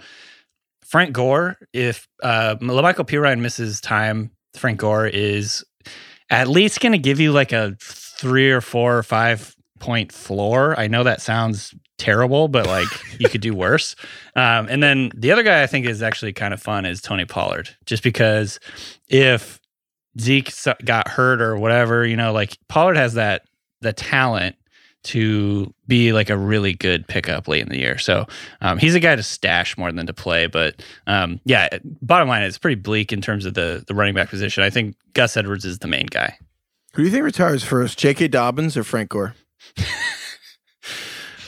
[0.84, 5.64] Frank Gore, if uh, Michael Perine misses time, Frank Gore is
[6.30, 10.80] at least going to give you like a three or four or five point floor.
[10.80, 12.88] I know that sounds terrible, but like
[13.19, 13.95] you could do worse.
[14.36, 17.26] Um, and then the other guy I think is actually kind of fun is Tony
[17.26, 18.59] Pollard, just because
[19.07, 19.59] if
[20.19, 20.51] Zeke
[20.84, 23.43] got hurt or whatever, you know, like Pollard has that
[23.82, 24.55] the talent
[25.03, 27.97] to be like a really good pickup late in the year.
[27.99, 28.26] So
[28.61, 30.47] um, he's a guy to stash more than to play.
[30.47, 31.69] But um, yeah,
[32.01, 34.63] bottom line, it's pretty bleak in terms of the the running back position.
[34.63, 36.38] I think Gus Edwards is the main guy.
[36.93, 38.30] Who do you think retires first, J.K.
[38.30, 39.36] Dobbins or Frank Gore?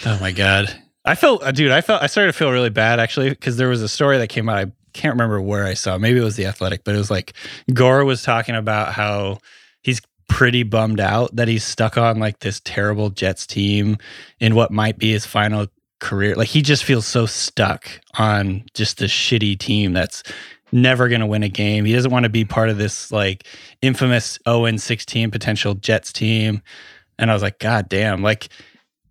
[0.06, 3.00] Oh my god, I felt, uh, dude, I felt, I started to feel really bad
[3.00, 4.58] actually because there was a story that came out.
[4.58, 5.98] I can't remember where I saw.
[5.98, 7.34] Maybe it was the Athletic, but it was like
[7.74, 9.40] Gore was talking about how
[9.82, 13.98] he's pretty bummed out that he's stuck on like this terrible Jets team
[14.40, 15.68] in what might be his final
[16.00, 16.36] career.
[16.36, 20.24] Like he just feels so stuck on just this shitty team that's
[20.72, 21.86] never going to win a game.
[21.86, 23.46] He doesn't want to be part of this like
[23.82, 26.62] infamous 0 16 potential Jets team.
[27.20, 28.50] And I was like, God damn, like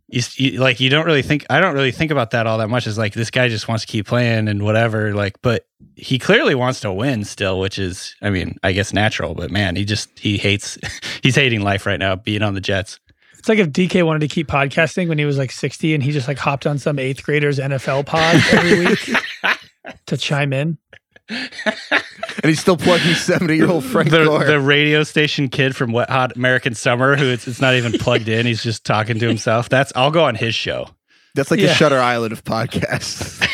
[0.08, 2.68] you, you, like you don't really think I don't really think about that all that
[2.68, 2.86] much.
[2.86, 5.14] Is like this guy just wants to keep playing and whatever.
[5.14, 9.34] Like, but he clearly wants to win still, which is, I mean, I guess natural.
[9.34, 10.78] But man, he just he hates
[11.22, 13.00] he's hating life right now, being on the Jets.
[13.38, 16.10] It's like if DK wanted to keep podcasting when he was like 60 and he
[16.10, 19.10] just like hopped on some eighth graders NFL pod every week
[20.06, 20.78] to chime in.
[21.28, 24.44] and he's still plugging 70 year old Frank the, Gore.
[24.44, 28.28] the radio station kid from Wet Hot American Summer, who it's, it's not even plugged
[28.28, 28.46] in.
[28.46, 29.68] He's just talking to himself.
[29.68, 30.88] That's I'll go on his show.
[31.34, 31.66] That's like Yeah.
[31.68, 33.46] the Shutter Island of podcasts.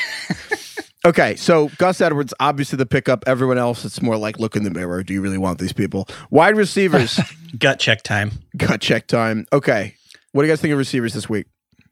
[1.04, 3.24] okay, so Gus Edwards, obviously the pickup.
[3.26, 5.02] Everyone else, it's more like look in the mirror.
[5.02, 6.06] Do you really want these people?
[6.30, 7.18] Wide receivers,
[7.58, 8.30] Gut check time.
[8.56, 9.46] gut check time.
[9.52, 9.94] Okay,
[10.32, 11.46] what do you guys think of receivers this week?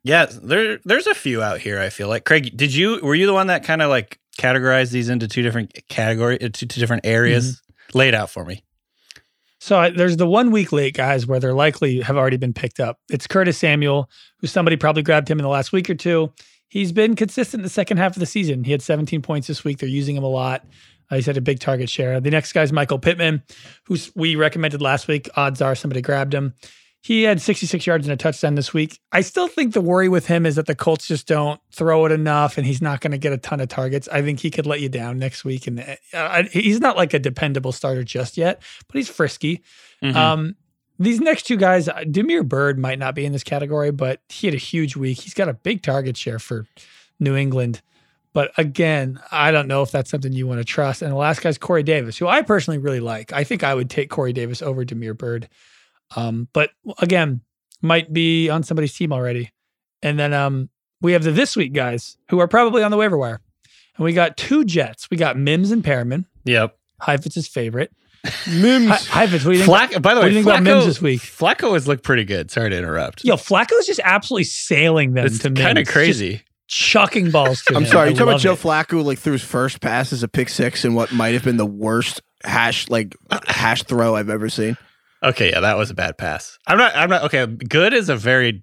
[0.05, 1.81] Yeah, there there's a few out here.
[1.81, 2.57] I feel like Craig.
[2.57, 5.73] Did you were you the one that kind of like categorized these into two different
[5.89, 7.63] category, uh, two, two different areas?
[7.95, 8.65] Lay it out for me.
[9.59, 12.81] So I, there's the one week late guys where they're likely have already been picked
[12.81, 12.99] up.
[13.11, 14.09] It's Curtis Samuel,
[14.41, 16.33] who somebody probably grabbed him in the last week or two.
[16.69, 18.65] He's been consistent in the second half of the season.
[18.65, 19.79] He had 17 points this week.
[19.79, 20.65] They're using him a lot.
[21.11, 22.21] Uh, he's had a big target share.
[22.21, 23.43] The next guy's Michael Pittman,
[23.85, 25.29] who we recommended last week.
[25.37, 26.55] Odds are somebody grabbed him.
[27.03, 29.01] He had 66 yards and a touchdown this week.
[29.11, 32.13] I still think the worry with him is that the Colts just don't throw it
[32.13, 34.07] enough, and he's not going to get a ton of targets.
[34.13, 37.15] I think he could let you down next week, and uh, I- he's not like
[37.15, 39.63] a dependable starter just yet, but he's frisky.
[40.03, 40.15] Mhm.
[40.15, 40.57] Um,
[40.99, 44.47] these next two guys, uh, Damiere Byrd might not be in this category, but he
[44.47, 45.21] had a huge week.
[45.21, 46.67] He's got a big target share for
[47.19, 47.81] New England.
[48.35, 51.01] But again, I don't know if that's something you want to trust.
[51.01, 53.33] And the last guy's Corey Davis, who I personally really like.
[53.33, 55.49] I think I would take Corey Davis over Damiere Byrd.
[56.17, 57.41] Um, but again,
[57.83, 59.53] might be on somebody's team already.
[60.03, 63.17] And then um, we have the this week guys who are probably on the waiver
[63.19, 63.41] wire.
[63.97, 65.09] And we got two Jets.
[65.11, 66.25] We got Mims and Perriman.
[66.45, 66.77] yep.
[67.01, 67.93] Heifetz's favorite.
[68.47, 68.89] Mims.
[68.91, 69.67] Hi- Heifetz, what do you think?
[69.67, 70.03] Flack.
[70.03, 71.21] By the what way, do you think about Mims this week?
[71.21, 72.51] Flacco has looked pretty good.
[72.51, 73.25] Sorry to interrupt.
[73.25, 76.33] Yo, Flacco's just absolutely sailing them it's to kind of crazy.
[76.33, 77.89] Just chucking balls to I'm him.
[77.89, 78.59] sorry, I you talking about Joe it.
[78.59, 81.43] Flacco who, like threw his first pass as a pick six in what might have
[81.45, 84.77] been the worst hash like hash throw I've ever seen.
[85.23, 86.59] Okay, yeah, that was a bad pass.
[86.67, 86.95] I'm not.
[86.97, 87.25] I'm not.
[87.25, 88.63] Okay, good is a very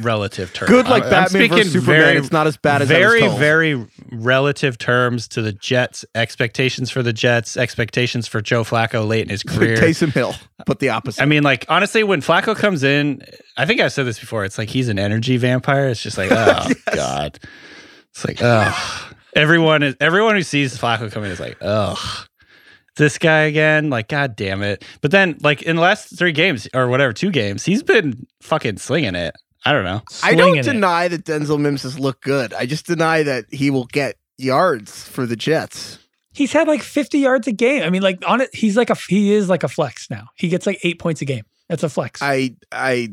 [0.00, 0.66] relative term.
[0.66, 2.00] Good like I'm- I'm Batman versus Superman.
[2.00, 7.02] very- it's not as bad as very very relative terms to the Jets expectations for
[7.02, 9.76] the Jets expectations for Joe Flacco late in his career.
[9.76, 11.20] Taysom Hill, but the opposite.
[11.20, 13.20] I mean, like honestly, when Flacco comes in,
[13.58, 14.46] I think I've said this before.
[14.46, 15.88] It's like he's an energy vampire.
[15.88, 17.38] It's just like, oh god,
[18.10, 22.24] it's like, oh, everyone is everyone who sees Flacco coming is like, oh,
[22.98, 23.88] this guy again.
[23.88, 24.84] Like, god damn it.
[25.00, 28.76] But then, like in the last three games or whatever, two games, he's been fucking
[28.76, 29.34] slinging it.
[29.64, 30.02] I don't know.
[30.22, 30.62] I don't Slinging it.
[30.64, 32.52] deny that Denzel Mims has looked good.
[32.54, 35.98] I just deny that he will get yards for the Jets.
[36.32, 37.82] He's had like 50 yards a game.
[37.82, 40.26] I mean, like on it, he's like a he is like a flex now.
[40.36, 41.44] He gets like eight points a game.
[41.68, 42.22] That's a flex.
[42.22, 43.12] I I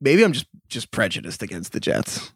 [0.00, 2.32] maybe I'm just just prejudiced against the Jets.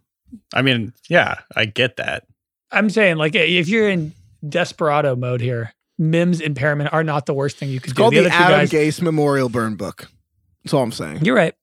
[0.52, 2.24] I mean, yeah, I get that.
[2.70, 4.12] I'm saying like if you're in
[4.48, 8.02] desperado mode here, Mims impairment are not the worst thing you could It's do.
[8.02, 10.08] called the, other Adam guys, Gase Memorial Burn Book.
[10.64, 11.24] That's all I'm saying.
[11.24, 11.54] You're right.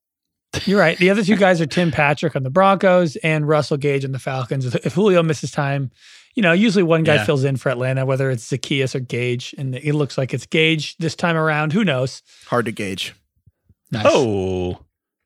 [0.66, 0.98] You're right.
[0.98, 4.20] The other two guys are Tim Patrick on the Broncos and Russell Gage on the
[4.20, 4.66] Falcons.
[4.76, 5.92] If Julio misses time,
[6.36, 7.26] you know, usually one guy Yeah.
[7.26, 10.98] fills in for Atlanta, whether it's Zaccheaus or Gage, and it looks like it's Gage
[10.98, 11.74] this time around.
[11.74, 12.22] Who knows?
[12.48, 13.14] Hard to gauge.
[13.92, 14.06] Nice.
[14.08, 14.80] Oh,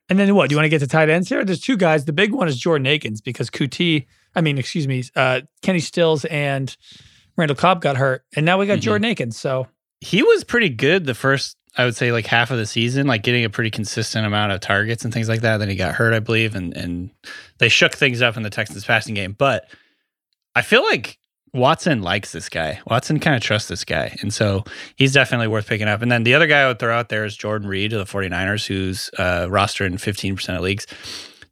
[0.09, 0.49] And then what?
[0.49, 1.43] Do you want to get to tight ends here?
[1.43, 2.05] There's two guys.
[2.05, 6.25] The big one is Jordan Akins because Kuti, I mean, excuse me, uh, Kenny Stills
[6.25, 6.75] and
[7.37, 8.23] Randall Cobb got hurt.
[8.35, 8.83] And now we got Mhm.
[8.83, 9.37] Jordan Akins.
[9.37, 9.67] So
[10.01, 13.21] he was pretty good the first I would say like half of the season, like
[13.23, 15.57] getting a pretty consistent amount of targets and things like that.
[15.57, 17.09] Then he got hurt, I believe, and and
[17.57, 19.33] they shook things up in the Texans passing game.
[19.37, 19.65] But
[20.55, 21.17] I feel like
[21.53, 22.79] Watson likes this guy.
[22.87, 24.15] Watson kind of trusts this guy.
[24.21, 24.63] And so
[24.95, 26.01] he's definitely worth picking up.
[26.01, 28.11] And then the other guy I would throw out there is Jordan Reed of the
[28.11, 30.85] 49ers, who's uh, rostered in 15% of leagues.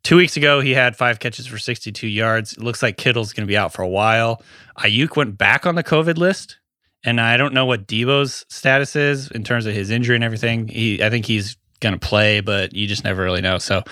[0.04, 2.54] Two weeks ago, he had five catches for 62 yards.
[2.54, 4.41] It looks like Kittle's going to be out for a while.
[4.78, 6.58] Aiyuk went back on the COVID list.
[7.06, 10.70] And I don't know what Deebo's status is in terms of his injury and everything.
[10.70, 13.58] He, I think he's going to play, but you just never really know.
[13.58, 13.84] So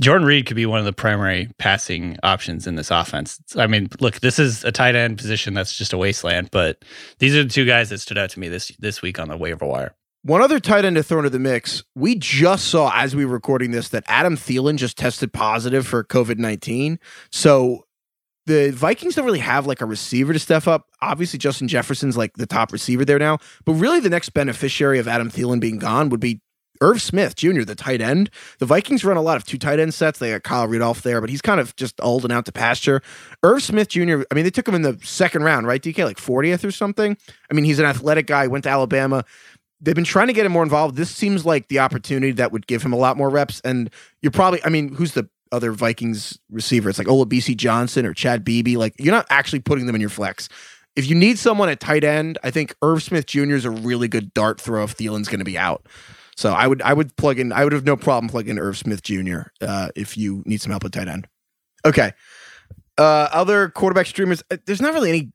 [0.00, 3.40] Jordan Reed could be one of the primary passing options in this offense.
[3.56, 6.84] I mean, look, this is a tight end position that's just a wasteland, but
[7.20, 9.36] these are the two guys that stood out to me this this week on the
[9.36, 9.94] waiver wire.
[10.22, 11.84] One other tight end to throw into the mix.
[11.94, 16.02] We just saw as we were recording this that Adam Thielen just tested positive for
[16.02, 16.98] COVID 19.
[17.30, 17.84] So
[18.46, 20.86] the Vikings don't really have like a receiver to step up.
[21.00, 25.06] Obviously, Justin Jefferson's like the top receiver there now, but really the next beneficiary of
[25.06, 26.40] Adam Thielen being gone would be
[26.80, 28.30] Irv Smith Jr., the tight end.
[28.58, 30.18] The Vikings run a lot of two tight end sets.
[30.18, 33.02] They got Kyle Rudolph there, but he's kind of just old and out to pasture.
[33.42, 35.82] Irv Smith Jr., I mean, they took him in the second round, right?
[35.82, 37.16] DK, like 40th or something.
[37.50, 39.24] I mean, he's an athletic guy, went to Alabama.
[39.80, 40.96] They've been trying to get him more involved.
[40.96, 43.60] This seems like the opportunity that would give him a lot more reps.
[43.64, 43.90] And
[44.22, 46.88] you're probably, I mean, who's the other Vikings receiver?
[46.88, 48.76] It's like Olabisi Johnson or Chad Beebe.
[48.76, 50.48] Like, you're not actually putting them in your flex.
[50.96, 53.54] If you need someone at tight end, I think Irv Smith Jr.
[53.54, 55.86] is a really good dart throw if Thielen's going to be out.
[56.36, 58.78] So I would I would plug in I would have no problem plugging in Irv
[58.78, 59.42] Smith Jr.
[59.60, 61.28] Uh, if you need some help at tight end.
[61.84, 62.12] Okay.
[62.96, 64.42] Uh, other quarterback streamers.
[64.50, 65.32] uh, There's not really any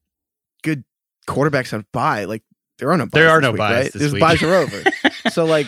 [0.63, 0.83] good
[1.29, 2.25] quarterbacks on buy.
[2.25, 2.43] Like
[2.83, 3.93] there are no buys There are this no week, buys Right?
[3.93, 4.83] this buys are over.
[5.31, 5.67] so like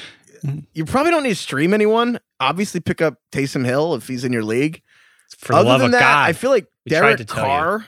[0.74, 2.20] you probably don't need to stream anyone.
[2.39, 4.82] Obviously, pick up Taysom Hill if he's in your league.
[5.38, 6.30] For the Other love than of that, God.
[6.30, 7.41] I feel like We tried Derek tell you.
[7.43, 7.88] Carr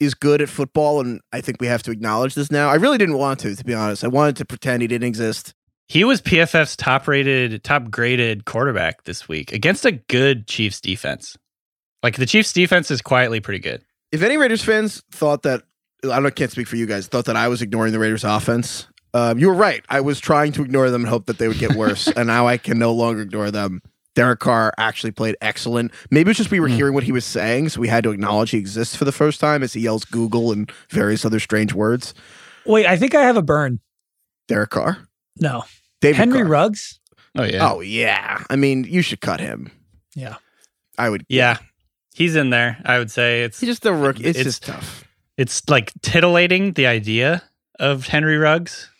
[0.00, 2.68] is good at football, and I think we have to acknowledge this now.
[2.68, 4.04] I really didn't want to, to be honest.
[4.04, 5.54] I wanted to pretend he didn't exist.
[5.88, 11.36] He was PFF's top rated, top graded quarterback this week against a good Chiefs defense.
[12.02, 13.82] Like the Chiefs defense is quietly pretty good.
[14.12, 15.62] If any Raiders fans thought that
[16.04, 18.86] I don't can't speak for you guys, thought that I was ignoring the Raiders offense,
[19.14, 19.82] um, you were right.
[19.88, 22.46] I was trying to ignore them and hope that they would get worse, and now
[22.46, 23.80] I can no longer ignore them.
[24.14, 25.92] Derek Carr actually played excellent.
[26.10, 26.74] Maybe it's just we were Mm.
[26.76, 29.38] hearing what he was saying, so we had to acknowledge he exists for the first
[29.40, 32.14] time as he yells Google and various other strange words.
[32.66, 33.80] Wait, I think I have a burn.
[34.48, 34.98] Derek Carr,
[35.36, 35.64] No.
[36.00, 36.48] David Henry Carr.
[36.48, 37.00] Ruggs?
[37.36, 37.70] Oh yeah.
[37.72, 39.70] Oh yeah, I mean you should cut him.
[40.14, 40.36] Yeah.
[40.96, 41.24] I would.
[41.28, 41.58] Yeah.
[42.14, 42.78] He's in there.
[42.84, 44.24] I would say it's He's just a rookie.
[44.24, 45.04] It's, It's- just tough.
[45.38, 47.42] It's like titillating the idea
[47.78, 48.90] of Henry Ruggs,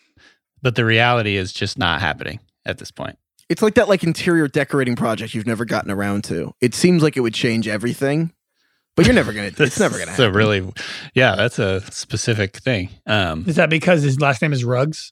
[0.61, 3.17] but the reality is just not happening at this point.
[3.49, 6.53] It's like that like interior decorating project you've never gotten around to.
[6.61, 8.31] It seems like it would change everything,
[8.95, 9.51] but you're never gonna.
[9.57, 10.71] it's never gonna That's a really,
[11.13, 12.89] yeah, that's a specific thing.
[13.05, 15.11] Um, Is that because his last name is Ruggs?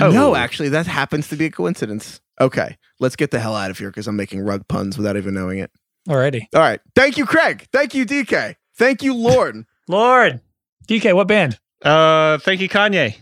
[0.00, 2.20] No, oh, actually, that happens to be a coincidence.
[2.40, 5.34] Okay, let's get the hell out of here because I'm making rug puns without even
[5.34, 5.70] knowing it.
[6.08, 6.42] Alrighty.
[6.54, 6.80] All right.
[6.94, 7.66] Thank you, Craig.
[7.72, 8.56] Thank you, DK.
[8.76, 9.64] Thank you, Lord.
[9.88, 10.40] Lord.
[10.88, 11.58] DK, what band?
[11.82, 13.16] Uh, thank you, Kanye.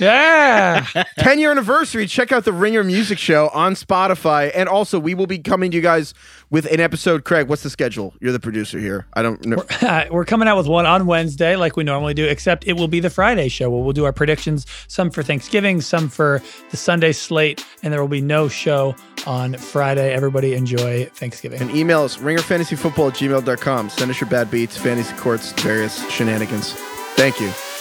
[0.00, 0.86] Yeah.
[1.18, 2.06] 10 year anniversary.
[2.06, 4.50] Check out the Ringer Music Show on Spotify.
[4.54, 6.14] And also, we will be coming to you guys
[6.50, 7.24] with an episode.
[7.24, 8.14] Craig, what's the schedule?
[8.20, 9.06] You're the producer here.
[9.14, 9.62] I don't know.
[9.82, 12.88] we're, we're coming out with one on Wednesday, like we normally do, except it will
[12.88, 16.76] be the Friday show where we'll do our predictions, some for Thanksgiving, some for the
[16.76, 18.94] Sunday slate, and there will be no show
[19.26, 20.12] on Friday.
[20.12, 21.60] Everybody enjoy Thanksgiving.
[21.60, 23.90] And email us ringerfantasyfootball at gmail.com.
[23.90, 26.74] Send us your bad beats, fantasy courts, various shenanigans.
[27.16, 27.73] Thank you.